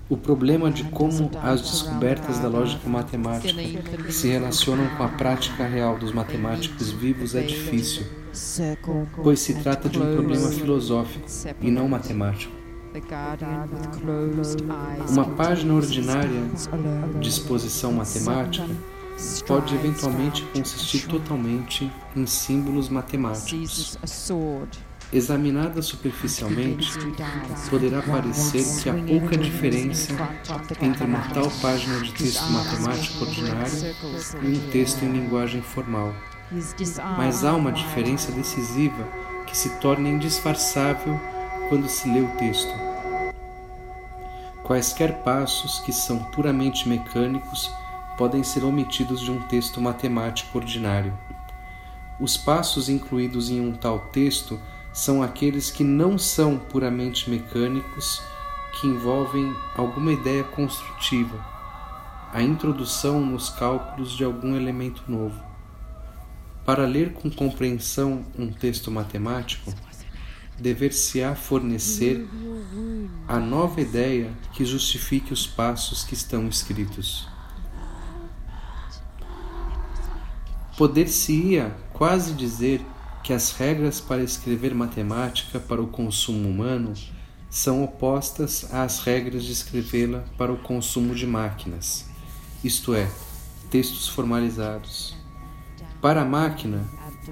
[0.09, 3.61] O problema de como as descobertas da lógica matemática
[4.12, 8.05] se relacionam com a prática real dos matemáticos vivos é difícil,
[9.22, 11.26] pois se trata de um problema filosófico
[11.61, 12.53] e não matemático.
[15.09, 16.42] Uma página ordinária
[17.20, 18.68] de exposição matemática
[19.49, 23.99] pode eventualmente consistir totalmente em símbolos matemáticos.
[25.12, 26.92] Examinada superficialmente,
[27.68, 30.12] poderá parecer que há pouca diferença
[30.80, 33.97] entre uma tal página de texto matemático ordinário
[34.42, 36.14] e um texto em linguagem formal.
[37.16, 39.09] Mas há uma diferença decisiva
[39.47, 41.20] que se torna indisfarçável
[41.68, 42.84] quando se lê o texto.
[44.64, 47.70] Quaisquer passos que são puramente mecânicos
[48.16, 51.12] podem ser omitidos de um texto matemático ordinário.
[52.18, 54.58] Os passos incluídos em um tal texto
[54.90, 58.22] são aqueles que não são puramente mecânicos,
[58.80, 61.44] que envolvem alguma ideia construtiva,
[62.32, 65.38] a introdução nos cálculos de algum elemento novo.
[66.64, 69.70] Para ler com compreensão um texto matemático,
[70.59, 72.26] dever-se-á fornecer
[73.26, 77.28] a nova ideia que justifique os passos que estão escritos.
[80.76, 82.84] Poder-se-ia quase dizer
[83.22, 86.92] que as regras para escrever matemática para o consumo humano
[87.48, 92.05] são opostas às regras de escrevê-la para o consumo de máquinas,
[92.64, 93.09] isto é,
[93.70, 95.16] textos formalizados.
[96.02, 96.84] Para a máquina,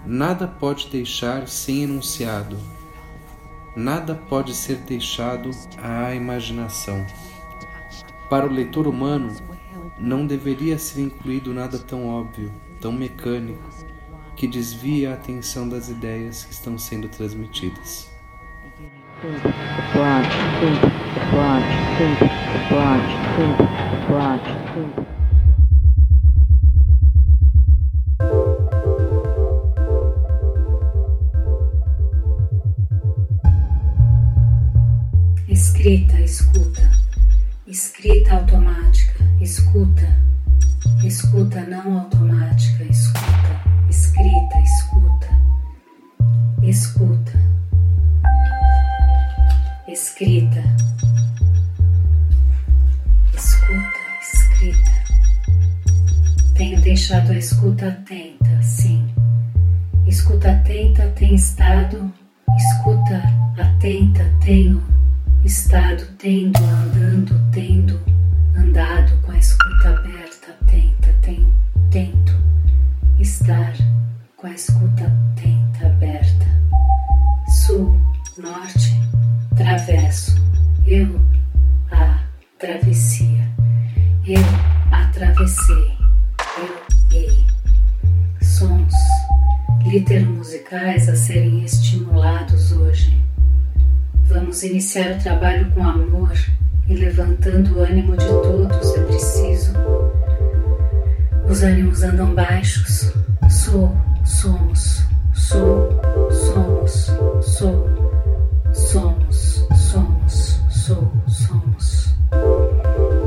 [0.07, 2.57] nada pode deixar sem enunciado,
[3.77, 5.51] nada pode ser deixado
[5.83, 7.07] à imaginação.
[8.29, 9.35] Para o leitor humano,
[9.99, 12.53] não deveria ser incluído nada tão óbvio
[12.83, 13.63] tão mecânico
[14.35, 18.11] que desvia a atenção das ideias que estão sendo transmitidas.
[35.93, 36.91] Escrita, escuta.
[37.67, 40.09] Escrita automática, escuta.
[41.05, 45.29] Escuta não automática, escuta, escrita, escuta,
[46.63, 47.33] escuta,
[49.87, 50.63] escrita,
[53.37, 54.93] escuta, escrita.
[56.57, 59.07] Tenho deixado a escuta atenta, sim.
[60.07, 62.11] Escuta atenta tem estado,
[62.57, 63.23] escuta
[63.59, 64.92] atenta tenho
[65.73, 66.82] estado, tendo,
[94.93, 96.33] iniciar o trabalho com amor
[96.87, 99.73] e levantando o ânimo de todos é preciso.
[101.49, 103.11] Os ânimos andam baixos.
[103.49, 105.89] Sou, somos, sou,
[106.31, 107.89] somos, sou,
[108.73, 112.15] somos, somos, sou, somos.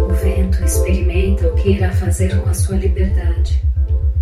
[0.07, 3.59] O vento experimenta o que irá fazer com a sua liberdade.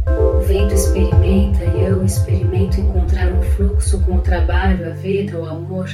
[0.08, 5.46] O vento experimenta e eu experimento encontrar um fluxo com o trabalho, a vida, o
[5.46, 5.90] amor.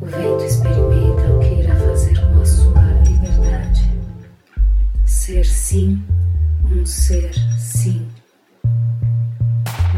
[0.00, 3.82] O vento experimenta o que irá fazer com a sua liberdade.
[5.04, 6.00] Ser sim,
[6.70, 8.06] um ser sim.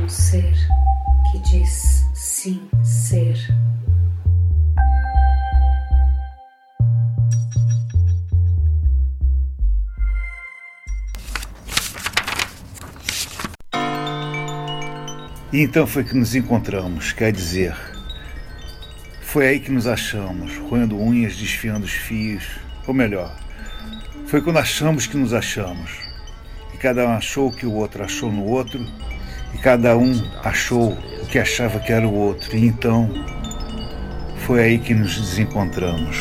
[0.03, 0.55] Um ser
[1.31, 3.37] que diz sim ser.
[15.53, 17.77] E então foi que nos encontramos, quer dizer,
[19.31, 22.43] foi aí que nos achamos, roendo unhas, desfiando os fios,
[22.85, 23.33] ou melhor,
[24.27, 25.93] foi quando achamos que nos achamos.
[26.75, 28.85] E cada um achou o que o outro achou no outro,
[29.55, 30.13] e cada um
[30.43, 32.57] achou o que achava que era o outro.
[32.57, 33.09] E então
[34.47, 36.17] foi aí que nos desencontramos.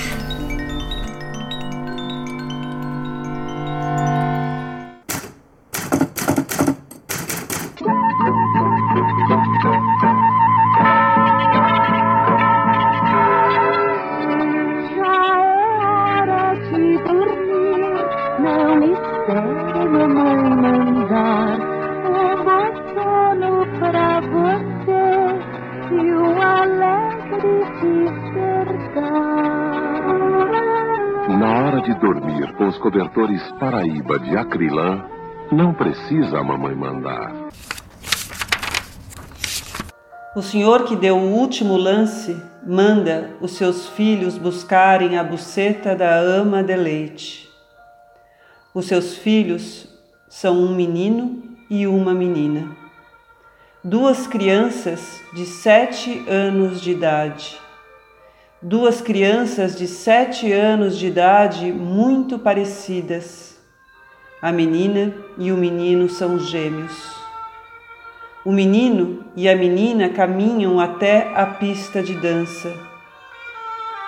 [33.09, 35.03] Cobertores Paraíba de acrilã,
[35.51, 37.49] não precisa a mamãe mandar.
[40.35, 46.15] O senhor que deu o último lance manda os seus filhos buscarem a buceta da
[46.17, 47.49] ama de leite.
[48.73, 49.87] Os seus filhos
[50.29, 52.69] são um menino e uma menina.
[53.83, 57.59] Duas crianças de sete anos de idade
[58.61, 63.57] duas crianças de sete anos de idade muito parecidas.
[64.41, 67.17] A menina e o menino são gêmeos.
[68.43, 72.73] O menino e a menina caminham até a pista de dança.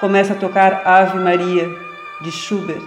[0.01, 1.69] Começa a tocar Ave Maria,
[2.21, 2.83] de Schubert.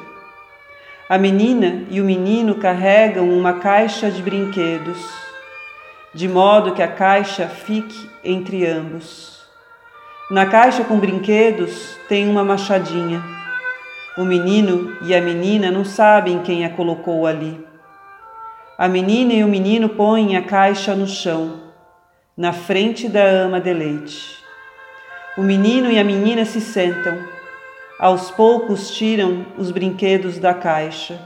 [1.09, 4.99] A menina e o menino carregam uma caixa de brinquedos,
[6.13, 9.34] de modo que a caixa fique entre ambos.
[10.31, 13.23] Na caixa com brinquedos tem uma machadinha.
[14.17, 17.63] O menino e a menina não sabem quem a colocou ali.
[18.79, 21.61] A menina e o menino põem a caixa no chão,
[22.35, 24.39] na frente da ama de leite.
[25.37, 27.19] O menino e a menina se sentam.
[27.99, 31.21] Aos poucos tiram os brinquedos da caixa,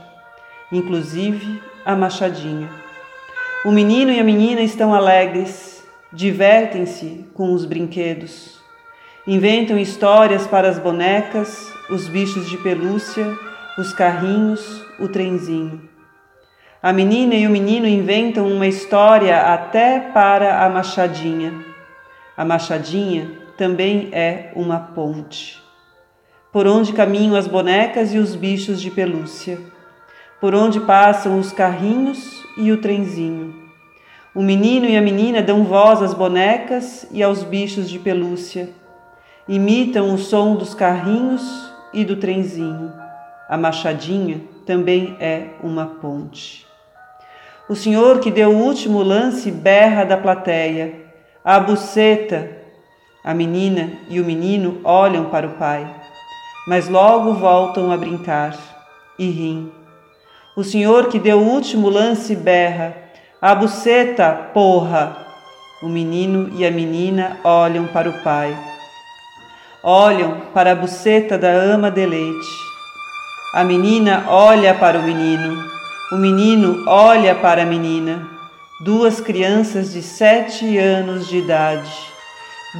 [0.73, 2.69] inclusive a machadinha.
[3.63, 8.58] O menino e a menina estão alegres, divertem-se com os brinquedos.
[9.31, 13.27] Inventam histórias para as bonecas, os bichos de pelúcia,
[13.77, 15.87] os carrinhos, o trenzinho.
[16.81, 21.53] A menina e o menino inventam uma história até para a machadinha.
[22.35, 25.61] A machadinha também é uma ponte.
[26.51, 29.59] Por onde caminham as bonecas e os bichos de pelúcia.
[30.41, 33.53] Por onde passam os carrinhos e o trenzinho.
[34.33, 38.78] O menino e a menina dão voz às bonecas e aos bichos de pelúcia
[39.49, 41.41] imitam o som dos carrinhos
[41.91, 42.93] e do trenzinho.
[43.49, 46.67] A machadinha também é uma ponte.
[47.67, 50.93] O senhor que deu o último lance berra da plateia.
[51.43, 52.57] A buceta!
[53.23, 55.85] A menina e o menino olham para o pai,
[56.67, 58.55] mas logo voltam a brincar
[59.17, 59.71] e riem.
[60.55, 62.95] O senhor que deu o último lance berra:
[63.41, 65.17] A buceta, porra!
[65.81, 68.68] O menino e a menina olham para o pai
[69.83, 72.69] olham para a buceta da ama de leite.
[73.53, 75.63] A menina olha para o menino,
[76.11, 78.27] o menino olha para a menina.
[78.81, 81.91] duas crianças de sete anos de idade.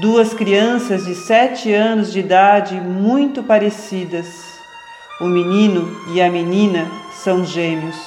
[0.02, 4.28] Duas crianças de sete anos de idade muito parecidas.
[5.20, 7.98] O menino e a menina são gêmeos.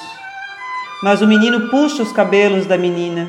[1.03, 3.28] Mas o menino puxa os cabelos da menina.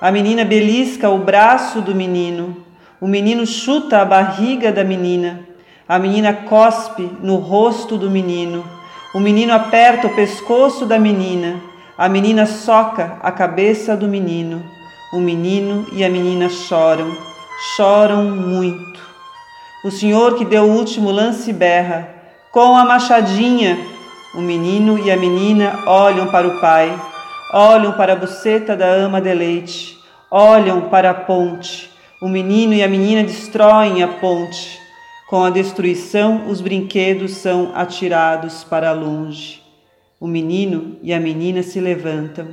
[0.00, 2.67] A menina belisca o braço do menino.
[3.00, 5.40] O menino chuta a barriga da menina.
[5.88, 8.64] A menina cospe no rosto do menino.
[9.14, 11.60] O menino aperta o pescoço da menina.
[11.96, 14.64] A menina soca a cabeça do menino.
[15.12, 17.16] O menino e a menina choram,
[17.76, 19.00] choram muito.
[19.84, 22.08] O senhor que deu o último lance berra:
[22.50, 23.78] Com a machadinha!
[24.34, 26.94] O menino e a menina olham para o pai,
[27.54, 29.98] olham para a buceta da ama de leite,
[30.30, 31.97] olham para a ponte.
[32.20, 34.80] O menino e a menina destroem a ponte.
[35.28, 39.62] Com a destruição, os brinquedos são atirados para longe.
[40.18, 42.48] O menino e a menina se levantam.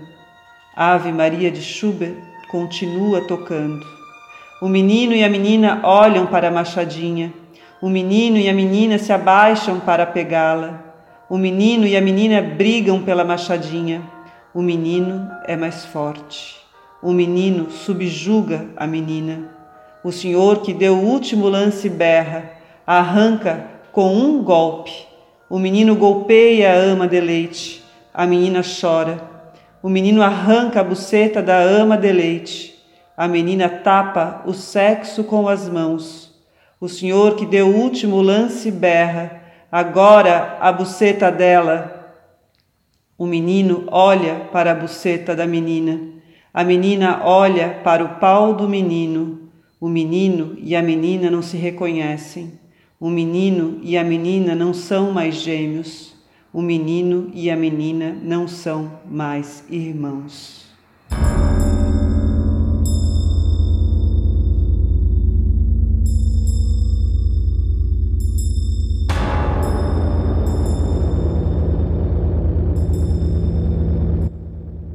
[0.76, 2.14] Ave Maria de Schubert
[2.48, 3.84] continua tocando.
[4.62, 7.34] O menino e a menina olham para a machadinha.
[7.82, 10.80] O menino e a menina se abaixam para pegá-la.
[11.28, 14.04] O menino e a menina brigam pela machadinha.
[14.54, 16.56] O menino é mais forte.
[17.02, 19.55] O menino subjuga a menina.
[20.06, 22.52] O senhor que deu o último lance berra,
[22.86, 25.06] arranca com um golpe
[25.48, 27.84] o menino golpeia a ama de leite,
[28.14, 29.22] a menina chora.
[29.82, 32.84] O menino arranca a buceta da ama de leite,
[33.16, 36.34] a menina tapa o sexo com as mãos.
[36.82, 42.14] O senhor que deu o último lance berra, agora a buceta dela.
[43.18, 46.00] O menino olha para a buceta da menina.
[46.52, 49.45] A menina olha para o pau do menino.
[49.80, 52.54] O menino e a menina não se reconhecem.
[52.98, 56.16] O menino e a menina não são mais gêmeos.
[56.54, 60.64] O menino e a menina não são mais irmãos.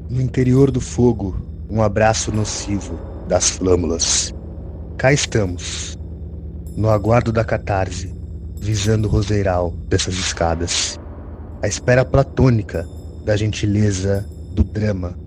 [0.08, 1.36] No interior do fogo,
[1.68, 4.32] um abraço nocivo das flâmulas.
[5.00, 5.96] Cá estamos,
[6.76, 8.14] no aguardo da catarse,
[8.60, 11.00] visando o roseiral dessas escadas.
[11.62, 12.86] A espera platônica
[13.24, 15.18] da gentileza do drama,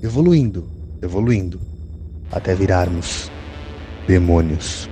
[0.00, 0.64] evoluindo,
[1.02, 1.60] evoluindo,
[2.30, 3.28] até virarmos
[4.06, 4.88] demônios.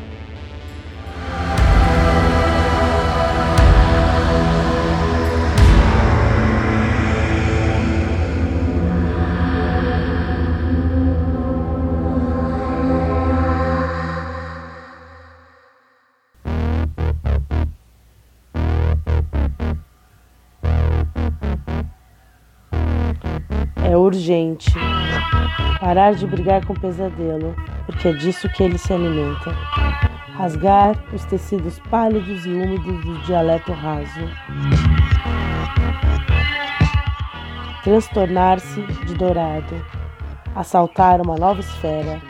[25.88, 29.52] Parar de brigar com o pesadelo, porque é disso que ele se alimenta.
[30.36, 34.20] Rasgar os tecidos pálidos e úmidos do dialeto raso.
[37.82, 39.82] Transtornar-se de dourado.
[40.54, 42.20] Assaltar uma nova esfera.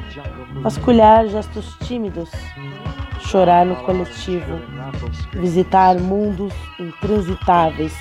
[0.63, 2.31] Vasculhar gestos tímidos.
[3.19, 4.61] Chorar no coletivo.
[5.33, 7.93] Visitar mundos intransitáveis.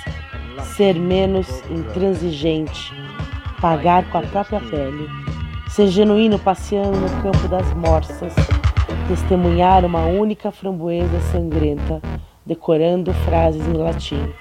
[0.76, 2.94] Ser menos intransigente
[3.60, 5.08] pagar com a própria pele,
[5.68, 8.34] ser genuíno passeando no campo das morsas,
[9.06, 12.00] testemunhar uma única framboesa sangrenta,
[12.44, 14.32] decorando frases em latim.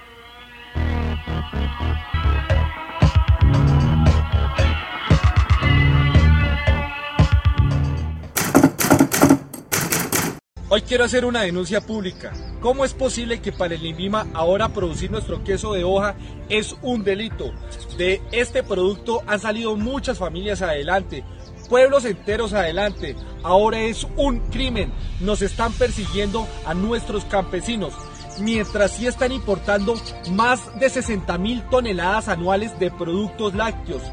[10.70, 12.34] Hoy quiero hacer una denuncia pública.
[12.60, 16.16] ¿Cómo es posible que para el INVIMA ahora producir nuestro queso de hoja
[16.50, 17.54] es un delito?
[17.98, 21.24] De este producto han salido muchas familias adelante,
[21.70, 23.16] pueblos enteros adelante.
[23.44, 24.92] Ahora es un crimen.
[25.22, 27.94] Nos están persiguiendo a nuestros campesinos.
[28.42, 29.96] Mientras sí están importando
[30.32, 34.04] más de 60 mil toneladas anuales de productos lácteos.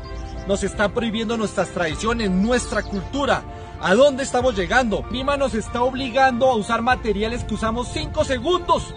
[0.46, 3.42] Nos están prohibiendo nuestras tradiciones, nuestra cultura.
[3.86, 5.02] ¿A dónde estamos llegando?
[5.02, 8.94] Prima nos está obligando a usar materiales que usamos 5 segundos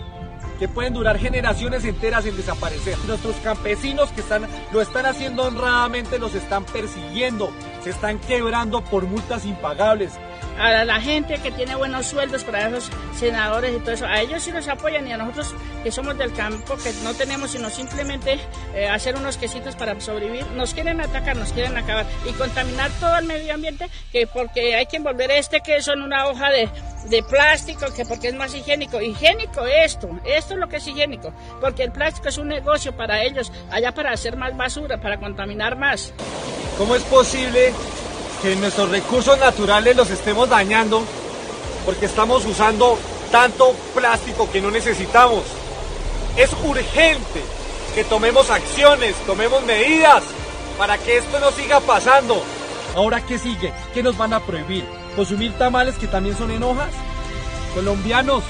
[0.59, 2.97] que pueden durar generaciones enteras en desaparecer.
[3.05, 7.51] Nuestros campesinos que están, lo están haciendo honradamente los están persiguiendo,
[7.83, 10.13] se están quebrando por multas impagables.
[10.59, 14.43] A la gente que tiene buenos sueldos para esos senadores y todo eso, a ellos
[14.43, 15.53] sí nos apoyan y a nosotros
[15.83, 18.39] que somos del campo, que no tenemos sino simplemente
[18.73, 23.17] eh, hacer unos quesitos para sobrevivir, nos quieren atacar, nos quieren acabar y contaminar todo
[23.17, 26.69] el medio ambiente, que porque hay que envolver este queso en una hoja de,
[27.09, 29.01] de plástico, que porque es más higiénico.
[29.01, 33.23] Higiénico esto, esto es lo que es higiénico, porque el plástico es un negocio para
[33.23, 36.13] ellos, allá para hacer más basura, para contaminar más.
[36.77, 37.73] ¿Cómo es posible
[38.41, 41.03] que nuestros recursos naturales los estemos dañando
[41.85, 42.97] porque estamos usando
[43.31, 45.43] tanto plástico que no necesitamos?
[46.35, 47.43] Es urgente
[47.95, 50.23] que tomemos acciones, tomemos medidas
[50.77, 52.41] para que esto no siga pasando.
[52.95, 53.73] Ahora, ¿qué sigue?
[53.93, 54.85] ¿Qué nos van a prohibir?
[55.15, 56.91] ¿Consumir tamales que también son en hojas?
[57.73, 58.43] Colombianos,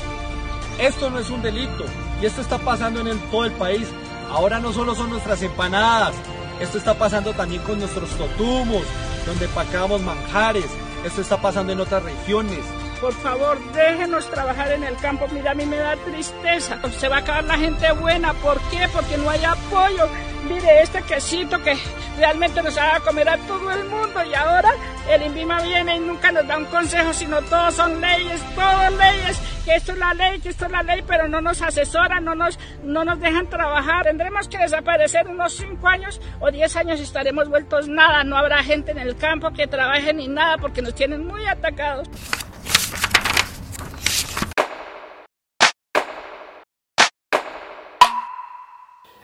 [0.79, 1.85] esto no es un delito
[2.21, 3.87] y esto está pasando en todo el país.
[4.31, 6.13] Ahora no solo son nuestras empanadas,
[6.59, 8.83] esto está pasando también con nuestros totumos,
[9.25, 10.65] donde empacamos manjares.
[11.05, 12.59] Esto está pasando en otras regiones.
[12.99, 15.27] Por favor, déjenos trabajar en el campo.
[15.31, 16.79] Mira, a mí me da tristeza.
[16.97, 18.33] Se va a acabar la gente buena.
[18.33, 18.87] ¿Por qué?
[18.91, 20.07] Porque no hay apoyo.
[20.49, 21.77] Mire, este quesito que
[22.17, 24.23] realmente nos haga comer a todo el mundo.
[24.23, 24.71] Y ahora
[25.09, 29.39] el INVIMA viene y nunca nos da un consejo, sino todos son leyes, todos leyes.
[29.63, 32.35] Que esto es la ley, que esto es la ley, pero no nos asesoran, no
[32.35, 34.05] nos, no nos dejan trabajar.
[34.05, 38.23] Tendremos que desaparecer unos 5 años o 10 años y estaremos vueltos nada.
[38.23, 42.09] No habrá gente en el campo que trabaje ni nada porque nos tienen muy atacados.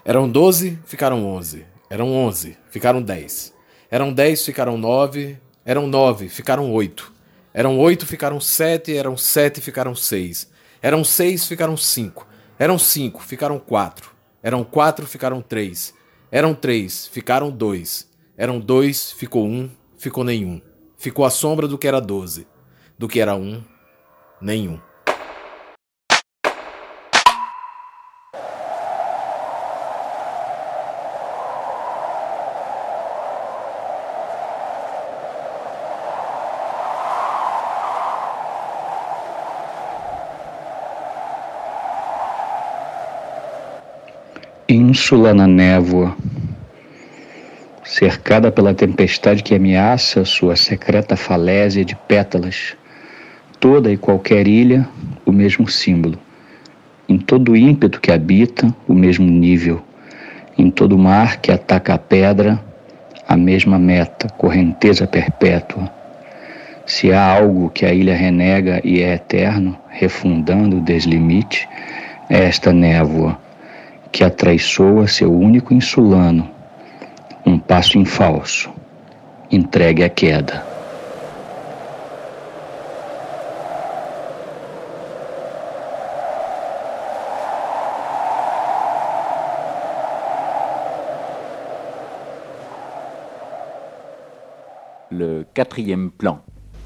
[0.05, 1.65] Eram 12, ficaram 11.
[1.89, 3.53] Eram 11, ficaram 10.
[3.89, 5.39] Eram 10, ficaram 9.
[5.65, 7.11] Eram 9, ficaram 8.
[7.53, 8.95] Eram 8, ficaram 7.
[8.95, 10.49] Eram 7, ficaram 6.
[10.81, 12.27] Eram 6, ficaram 5.
[12.59, 14.11] Eram 5, ficaram 4.
[14.41, 15.93] Eram 4, ficaram 3.
[16.31, 18.07] Eram 3, ficaram 2.
[18.35, 20.61] Eram 2, ficou 1, ficou nenhum.
[20.97, 22.47] Ficou a sombra do que era 12.
[22.97, 23.63] Do que era 1,
[24.41, 24.79] nenhum.
[45.03, 46.15] Ínsula na névoa,
[47.83, 52.77] cercada pela tempestade que ameaça sua secreta falésia de pétalas,
[53.59, 54.87] toda e qualquer ilha,
[55.25, 56.17] o mesmo símbolo.
[57.09, 59.83] Em todo ímpeto que habita, o mesmo nível.
[60.57, 62.57] Em todo mar que ataca a pedra,
[63.27, 65.91] a mesma meta, correnteza perpétua.
[66.85, 71.67] Se há algo que a ilha renega e é eterno, refundando o deslimite,
[72.29, 73.42] é esta névoa
[74.13, 76.47] que atraiçoa seu único insulano,
[77.43, 78.69] um passo em falso,
[79.51, 80.63] entregue à queda.
[95.09, 96.39] Le quatrième plan.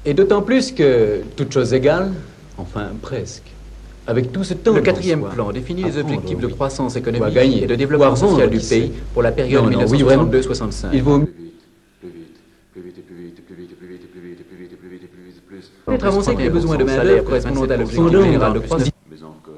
[0.06, 2.12] Et d'autant plus que, toute chose égale,
[2.56, 3.57] enfin presque,
[4.08, 7.66] avec tout ce temps, le quatrième plan définit les objectifs de croissance économique gagner, et
[7.66, 10.88] de développement social du pays pour la période 1962-65.
[10.94, 11.28] Il vaut
[15.92, 18.90] être avancé que les besoins de main-d'œuvre correspondant à l'objectif général de croissance.
[19.10, 19.52] Mais encore,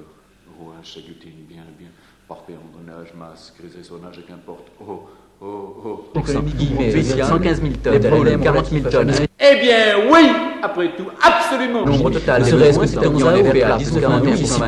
[0.58, 1.88] rouage s'agglutine bien, bien,
[2.28, 4.66] parfait engrenage, masse, grisonnage et qu'importe.
[4.84, 5.06] Oh,
[5.40, 6.18] oh, oh.
[6.18, 9.12] Économie guillemets, 115 000 tonnes, 40 000 tonnes.
[9.38, 11.84] Eh bien, oui Après tout, absolument.
[11.86, 14.02] Nombre total des besoins c'est à 19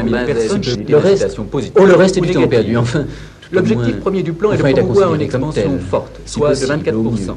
[0.09, 0.62] 000 personnes.
[0.88, 1.38] Le reste,
[1.76, 3.05] oh, le reste est du temps perdu, enfin.
[3.53, 7.34] L'objectif premier du plan est de promouvoir une expansion forte, soit de 24%.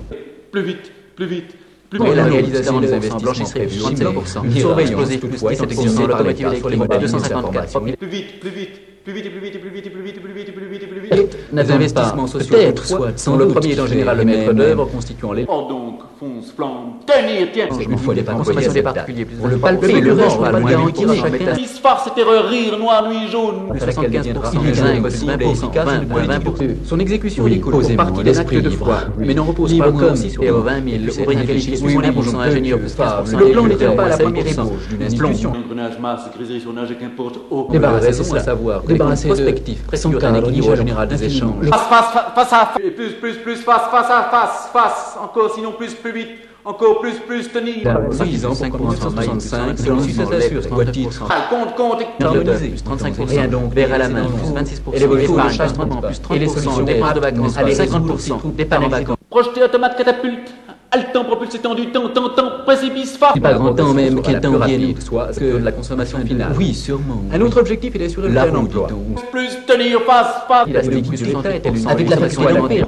[0.51, 1.55] Plus vite, plus vite,
[1.91, 4.45] la réalisation des investissements prévus, 35%.
[4.45, 8.81] Une surveillance toutefois est exercée par l'État sur les modèles 254 Plus vite, plus vite,
[9.05, 11.37] plus vite, plus vite, plus vite, plus vite, plus vite, plus vite, plus vite.
[11.53, 15.45] Des investissements sociaux soit, sans le premier est en général le maître d'œuvre constituant les...
[15.47, 20.13] Or donc, fonce, plan, tenir, tiens fois les consommation des particuliers pour le palper, le
[20.13, 21.53] reste, pas le garantir à chacun.
[21.53, 23.77] Pisse, farce, terreur, rire, noir, nuit, jaune.
[23.77, 28.69] 75% possible et efficace une politique pour Son exécution découle pour partie des actes de
[28.71, 32.95] foi, mais n'en repose pas moins aussi sur 20 000 réfléchis sur 1% ingénieur plus
[32.95, 33.37] 15%.
[33.37, 35.51] Le plan n'était pas la première ébauche d'une institution.
[35.51, 37.39] Engrenage, masse, griserie, sonnage, qu'importe.
[37.71, 41.69] Débarrasser, c'est savoir débarrasser prospectif, préfigure un équilibre général des échanges.
[41.69, 45.73] Face, face, face à face, plus, plus, plus, face, face à face, face, encore, sinon
[45.73, 46.29] plus, plus vite,
[46.63, 47.83] encore plus, plus, tenir.
[48.11, 51.23] Suffisant pour 65, selon si ça s'assure, quoi titre.
[51.49, 55.35] Compte, compte, harmonisé, plus 35%, rien donc, verre à la main, plus 26%, et l'évolution
[55.35, 59.17] de chasse plus 30%, et les solutions, départ de vacances, allez, 50%, départ en vacances.
[59.29, 60.53] Projeté automate catapulte,
[60.91, 63.33] Haletant, propulsé tendu, temps, temps, temps, précipice, phare.
[63.41, 66.53] Pas grand temps même, quel temps bien soit que la consommation finale.
[66.57, 67.21] Oui, sûrement.
[67.33, 68.87] Un autre objectif, il est sur le plein emploi.
[69.31, 70.67] Plus tenir, face, face.
[70.67, 72.87] Était l'une avec la élémentaire.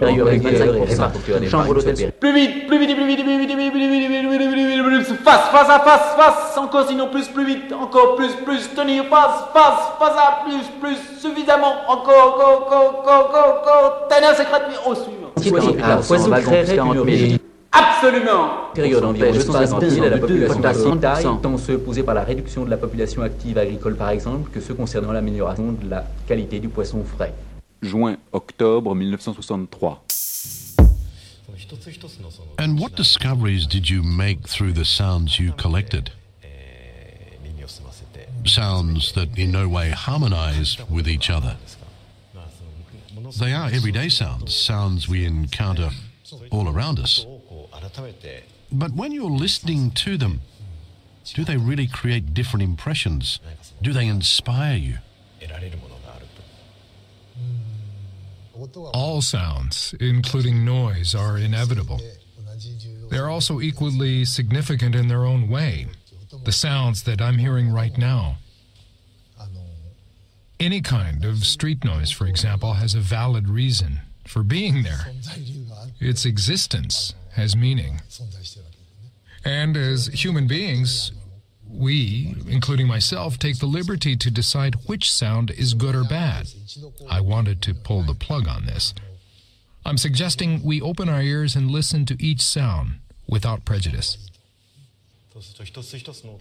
[0.00, 2.12] Période régulière et répartition Chambre d'hôtel.
[2.18, 4.30] Plus vite, plus vite, plus vite, plus vite, plus vite, plus vite, plus vite, plus
[4.30, 4.37] vite,
[5.28, 9.44] face, face à face, face, encore sinon plus, plus vite, encore plus, plus, tenir, face,
[9.52, 15.76] face, face à plus, plus, suffisamment, encore, encore, encore, encore, encore, tenir secrètement, au suivant.
[15.86, 17.38] La poisson créerait une origine.
[17.70, 22.64] Absolument Période environ 250 000 à la population de tant ceux posés par la réduction
[22.64, 26.68] de la population active agricole par exemple, que ceux concernant l'amélioration de la qualité du
[26.68, 27.34] poisson frais.
[27.82, 30.02] Juin-octobre 1963.
[32.58, 36.12] And what discoveries did you make through the sounds you collected?
[38.44, 41.56] Sounds that in no way harmonize with each other.
[43.38, 45.90] They are everyday sounds, sounds we encounter
[46.50, 47.26] all around us.
[48.72, 50.40] But when you're listening to them,
[51.34, 53.40] do they really create different impressions?
[53.82, 54.98] Do they inspire you?
[58.92, 62.00] All sounds, including noise, are inevitable.
[63.10, 65.86] They are also equally significant in their own way.
[66.44, 68.38] The sounds that I'm hearing right now.
[70.60, 75.12] Any kind of street noise, for example, has a valid reason for being there.
[76.00, 78.00] Its existence has meaning.
[79.44, 81.12] And as human beings,
[81.70, 86.48] we, including myself, take the liberty to decide which sound is good or bad.
[87.08, 88.94] I wanted to pull the plug on this.
[89.84, 94.18] I'm suggesting we open our ears and listen to each sound without prejudice.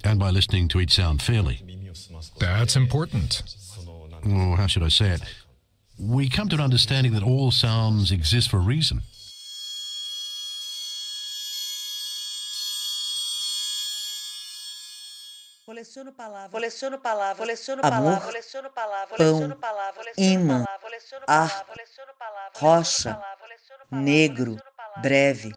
[0.04, 1.62] And by listening to each sound fairly.
[2.40, 3.44] That's important.
[4.26, 5.22] Or how should I say it?
[6.00, 9.02] We come to an understanding that all sounds exist for a reason.
[15.78, 20.66] Coleciono palavras, coleciono palavras, coleciono Amor, palavras, coleciono palavras, pão, coleciono palavras, imã,
[21.28, 21.66] ar,
[22.56, 23.22] rocha,
[23.92, 24.58] negro,
[25.00, 25.54] breve,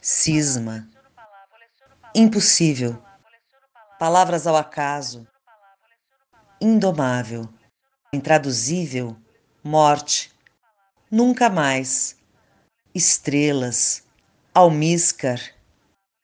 [0.00, 0.88] cisma,
[2.14, 3.02] impossível,
[3.98, 5.26] palavras ao acaso,
[6.60, 7.42] indomável,
[8.12, 9.16] intraduzível,
[9.64, 10.32] morte,
[11.10, 12.16] nunca mais,
[12.94, 14.04] estrelas,
[14.54, 15.40] almíscar,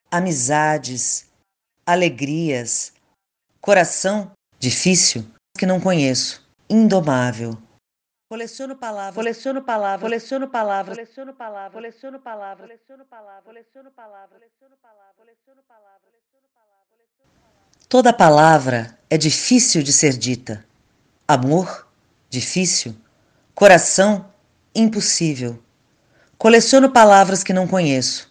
[0.09, 1.29] amizades,
[1.85, 2.94] alegrias,
[3.65, 5.25] coração difícil
[5.57, 7.57] que não conheço, indomável.
[8.29, 14.77] Coleciono palavras, coleciono palavras, coleciono palavras, coleciono palavras, coleciono palavras, coleciono palavras, coleciono palavras, coleciono
[14.77, 17.07] palavras, coleciono palavras.
[17.89, 20.63] Toda palavra é difícil de ser dita.
[21.27, 21.89] Amor,
[22.29, 22.95] difícil.
[23.55, 24.31] Coração,
[24.75, 25.59] impossível.
[26.37, 28.31] Coleciono palavras que não conheço.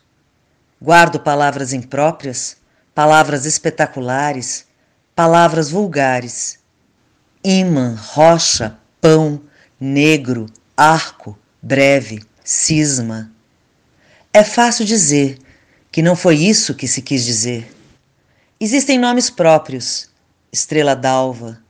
[0.80, 2.58] Guardo palavras impróprias,
[2.94, 4.68] palavras espetaculares,
[5.16, 6.60] palavras vulgares.
[7.44, 9.42] Imã, rocha, pão,
[9.80, 13.32] negro, arco, breve, cisma.
[14.34, 15.38] É fácil dizer
[15.92, 17.72] que não foi isso que se quis dizer.
[18.60, 20.10] Existem nomes próprios:
[20.52, 21.62] estrela d'alva,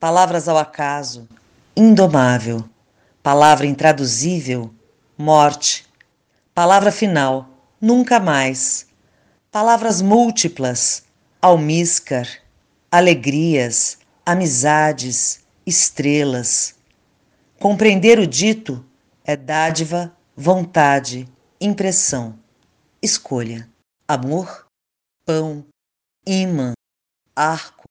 [0.00, 1.28] palavras ao acaso,
[1.76, 2.64] indomável,
[3.22, 4.72] palavra intraduzível,
[5.18, 5.84] morte,
[6.54, 8.86] palavra final, nunca mais,
[9.50, 11.02] palavras múltiplas,
[11.42, 12.26] almíscar,
[12.96, 16.78] alegrias, amizades, estrelas.
[17.60, 18.82] Compreender o dito
[19.22, 21.28] é dádiva, vontade,
[21.60, 22.42] impressão,
[23.02, 23.70] escolha,
[24.08, 24.66] amor,
[25.26, 25.66] pão,
[26.26, 26.72] imã,
[27.36, 27.84] arco,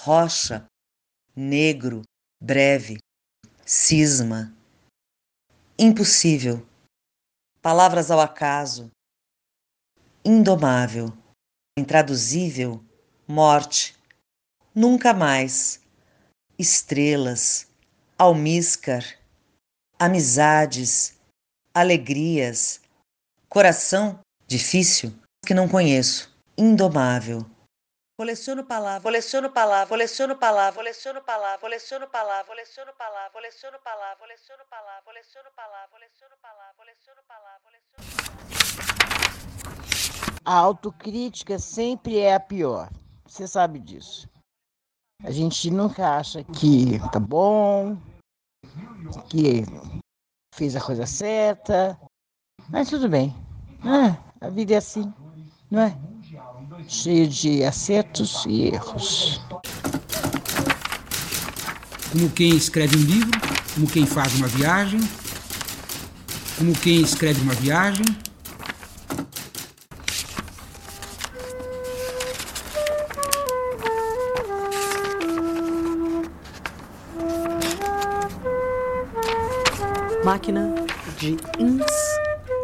[0.00, 0.66] rocha,
[1.36, 2.00] negro,
[2.40, 2.96] breve,
[3.66, 4.50] cisma.
[5.78, 6.66] Impossível.
[7.60, 8.90] Palavras ao acaso.
[10.24, 11.12] Indomável.
[11.78, 12.82] Intraduzível.
[13.28, 14.00] Morte.
[14.74, 15.80] Nunca mais.
[16.58, 17.68] Estrelas.
[18.18, 19.04] Almíscar.
[19.98, 21.18] Amizades.
[21.74, 22.80] Alegrias.
[23.48, 25.12] Coração difícil
[25.46, 26.34] que não conheço.
[26.56, 27.44] Indomável.
[28.14, 34.64] Coleciono palavras, coleciono palavras, coleciono palavras, coleciono palavras, coleciono palavras, coleciono palavras, coleciono palavras, coleciono
[34.70, 38.32] palavras, coleciono palavras, coleciono palavras, coleciono palavras.
[40.44, 42.90] A autocrítica sempre é a pior.
[43.26, 44.31] Você sabe disso.
[45.24, 47.96] A gente nunca acha que tá bom,
[49.28, 49.64] que
[50.54, 51.98] fez a coisa certa.
[52.68, 53.34] Mas tudo bem.
[53.84, 55.12] Ah, a vida é assim,
[55.70, 55.96] não é?
[56.88, 59.40] Cheio de acertos e erros.
[62.10, 63.40] Como quem escreve um livro,
[63.74, 65.00] como quem faz uma viagem,
[66.58, 68.04] como quem escreve uma viagem,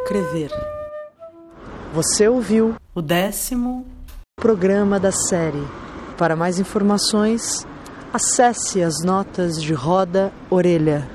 [0.08, 0.50] inscrever.
[1.92, 3.86] Você ouviu o décimo
[4.36, 5.62] programa da série.
[6.16, 7.66] Para mais informações,
[8.12, 11.08] acesse as notas de roda orelha.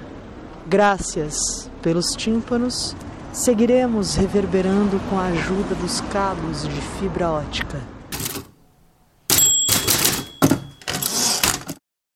[0.68, 2.96] Graças pelos tímpanos,
[3.32, 7.82] seguiremos reverberando com a ajuda dos cabos de fibra ótica.